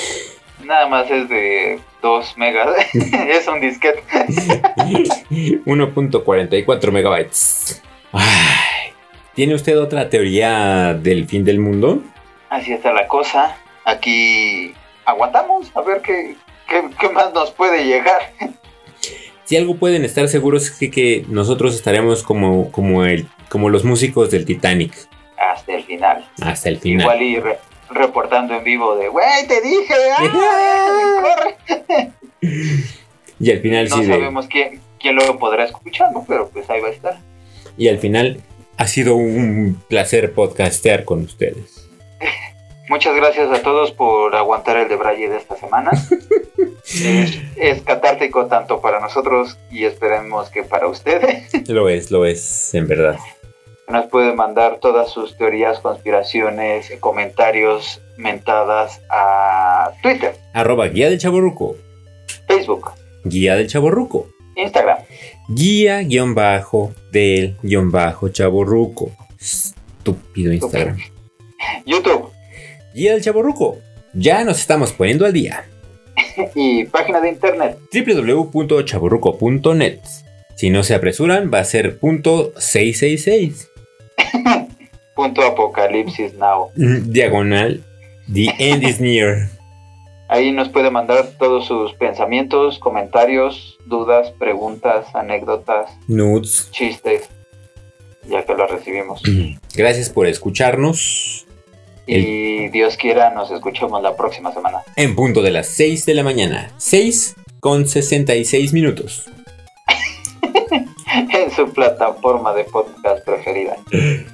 Nada 0.65 0.87
más 0.87 1.09
es 1.11 1.29
de 1.29 1.79
2 2.01 2.37
megas. 2.37 2.69
es 2.93 3.47
un 3.47 3.61
disquete. 3.61 4.03
1.44 5.65 6.91
megabytes. 6.91 7.81
Ay, 8.11 8.91
¿Tiene 9.33 9.53
usted 9.55 9.79
otra 9.79 10.09
teoría 10.09 10.93
del 10.93 11.27
fin 11.27 11.43
del 11.43 11.59
mundo? 11.59 12.01
Así 12.49 12.71
está 12.73 12.93
la 12.93 13.07
cosa. 13.07 13.57
Aquí 13.83 14.73
aguantamos 15.05 15.71
a 15.75 15.81
ver 15.81 16.01
qué, 16.01 16.35
qué, 16.67 16.83
qué 16.99 17.09
más 17.09 17.33
nos 17.33 17.51
puede 17.51 17.83
llegar. 17.85 18.31
Si 19.43 19.57
algo 19.57 19.75
pueden 19.75 20.03
estar 20.05 20.27
seguros 20.27 20.63
es 20.63 20.71
que, 20.71 20.89
que 20.89 21.25
nosotros 21.27 21.75
estaremos 21.75 22.23
como, 22.23 22.71
como, 22.71 23.05
el, 23.05 23.27
como 23.49 23.69
los 23.69 23.83
músicos 23.83 24.31
del 24.31 24.45
Titanic 24.45 24.93
Hasta 25.37 25.73
el 25.75 25.83
final. 25.83 26.25
hasta 26.41 26.69
el 26.69 26.79
final. 26.79 27.01
Igual 27.01 27.21
y 27.21 27.39
re- 27.39 27.59
reportando 27.89 28.55
en 28.55 28.63
vivo 28.63 28.95
de, 28.95 29.09
güey, 29.09 29.47
te 29.47 29.61
dije, 29.61 29.93
¡ah! 30.17 31.21
corre". 31.61 32.11
Y 33.39 33.51
al 33.51 33.59
final 33.59 33.89
No 33.89 33.97
sí 33.97 34.05
sabemos 34.05 34.47
quién, 34.47 34.81
quién 34.99 35.15
lo 35.15 35.37
podrá 35.37 35.65
escuchar, 35.65 36.11
¿no? 36.13 36.23
Pero 36.27 36.49
pues 36.49 36.69
ahí 36.69 36.81
va 36.81 36.87
a 36.87 36.91
estar. 36.91 37.17
Y 37.77 37.87
al 37.87 37.97
final 37.97 38.41
ha 38.77 38.87
sido 38.87 39.15
un 39.15 39.81
placer 39.87 40.33
podcastear 40.33 41.05
con 41.05 41.21
ustedes. 41.21 41.89
Muchas 42.89 43.15
gracias 43.15 43.51
a 43.51 43.61
todos 43.63 43.91
por 43.91 44.35
aguantar 44.35 44.77
el 44.77 44.87
de 44.87 44.95
Braille 44.95 45.29
de 45.29 45.37
esta 45.37 45.55
semana. 45.57 45.91
es, 46.85 47.39
es 47.55 47.81
catártico 47.81 48.45
tanto 48.45 48.79
para 48.79 48.99
nosotros 48.99 49.57
y 49.71 49.85
esperemos 49.85 50.49
que 50.49 50.63
para 50.63 50.87
ustedes. 50.87 51.67
Lo 51.67 51.89
es, 51.89 52.11
lo 52.11 52.25
es, 52.25 52.73
en 52.75 52.87
verdad. 52.87 53.17
Nos 53.87 54.07
pueden 54.07 54.35
mandar 54.35 54.79
todas 54.79 55.11
sus 55.11 55.37
teorías, 55.37 55.79
conspiraciones, 55.79 56.91
comentarios, 56.99 58.01
mentadas 58.17 59.01
a 59.09 59.91
Twitter, 60.01 60.35
Arroba 60.53 60.87
guía 60.87 61.09
del 61.09 61.19
chaborruco. 61.19 61.75
Facebook, 62.47 62.91
Guía 63.23 63.55
del 63.55 63.67
chaborruco. 63.67 64.27
Instagram. 64.55 64.99
Guía 65.49 65.99
guion 65.99 66.33
bajo 66.33 66.93
del 67.11 67.57
guion 67.61 67.91
bajo 67.91 68.29
chaborruco. 68.29 69.11
Estúpido 69.39 70.51
Instagram. 70.53 70.97
YouTube 71.85 72.31
Guía 72.93 73.11
del 73.13 73.21
chaborruco. 73.21 73.77
Ya 74.13 74.43
nos 74.45 74.59
estamos 74.59 74.93
poniendo 74.93 75.25
al 75.25 75.33
día. 75.33 75.65
y 76.55 76.85
página 76.85 77.19
de 77.19 77.29
internet. 77.29 77.77
www.chaborruco.net. 77.93 79.99
Si 80.55 80.69
no 80.69 80.83
se 80.83 80.95
apresuran, 80.95 81.51
va 81.53 81.59
a 81.59 81.65
ser 81.65 81.99
punto 81.99 82.53
.666. 82.53 83.67
Punto 85.15 85.41
Apocalipsis 85.43 86.33
Now. 86.35 86.71
Diagonal. 86.75 87.83
The 88.31 88.53
end 88.57 88.83
is 88.83 88.99
near. 88.99 89.49
Ahí 90.27 90.51
nos 90.51 90.69
puede 90.69 90.89
mandar 90.89 91.33
todos 91.37 91.67
sus 91.67 91.93
pensamientos, 91.93 92.79
comentarios, 92.79 93.77
dudas, 93.85 94.31
preguntas, 94.39 95.05
anécdotas, 95.13 95.91
Nudes. 96.07 96.69
chistes, 96.71 97.29
ya 98.27 98.43
que 98.43 98.55
lo 98.55 98.65
recibimos. 98.65 99.21
Gracias 99.75 100.09
por 100.09 100.25
escucharnos. 100.25 101.45
Y 102.07 102.69
Dios 102.69 102.97
quiera, 102.97 103.31
nos 103.31 103.51
escuchamos 103.51 104.01
la 104.01 104.15
próxima 104.15 104.51
semana. 104.51 104.79
En 104.95 105.15
punto 105.15 105.41
de 105.41 105.51
las 105.51 105.67
6 105.67 106.05
de 106.05 106.13
la 106.15 106.23
mañana. 106.23 106.71
6 106.77 107.35
con 107.59 107.87
66 107.87 108.73
minutos. 108.73 109.29
en 111.33 111.51
su 111.51 111.71
plataforma 111.71 112.53
de 112.53 112.63
podcast 112.65 113.23
preferida. 113.23 113.77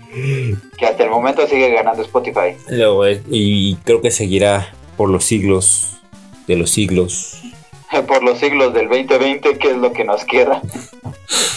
Momento 1.21 1.45
sigue 1.45 1.69
ganando 1.69 2.01
Spotify. 2.01 2.57
Lo 2.69 3.07
y 3.07 3.75
creo 3.83 4.01
que 4.01 4.09
seguirá 4.09 4.73
por 4.97 5.07
los 5.07 5.23
siglos 5.23 6.01
de 6.47 6.55
los 6.55 6.71
siglos. 6.71 7.37
Por 8.07 8.23
los 8.23 8.39
siglos 8.39 8.73
del 8.73 8.87
2020, 8.87 9.57
que 9.57 9.71
es 9.71 9.77
lo 9.77 9.91
que 9.91 10.05
nos 10.05 10.23
queda. 10.23 10.61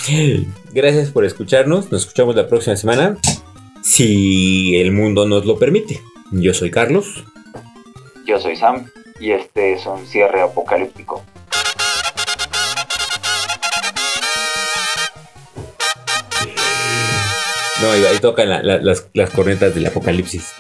Gracias 0.73 1.11
por 1.11 1.25
escucharnos. 1.25 1.93
Nos 1.93 2.03
escuchamos 2.03 2.35
la 2.35 2.49
próxima 2.49 2.75
semana. 2.75 3.17
Si 3.83 4.77
el 4.77 4.91
mundo 4.91 5.27
nos 5.29 5.47
lo 5.47 5.57
permite. 5.59 6.01
Yo 6.33 6.53
soy 6.53 6.73
Carlos. 6.73 7.25
Yo 8.27 8.41
soy 8.41 8.57
Sam 8.57 8.91
y 9.21 9.31
este 9.31 9.75
es 9.75 9.87
un 9.87 10.05
cierre 10.07 10.43
apocalíptico. 10.43 11.23
No, 17.83 17.91
ahí, 17.91 18.05
ahí 18.05 18.19
tocan 18.21 18.49
la- 18.49 18.63
la- 18.63 18.79
las, 18.79 19.09
las 19.15 19.31
cornetas 19.31 19.75
del 19.75 19.87
apocalipsis. 19.87 20.53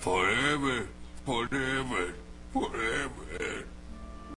Forever, 0.00 0.86
forever, 1.24 2.14
forever. 2.52 3.63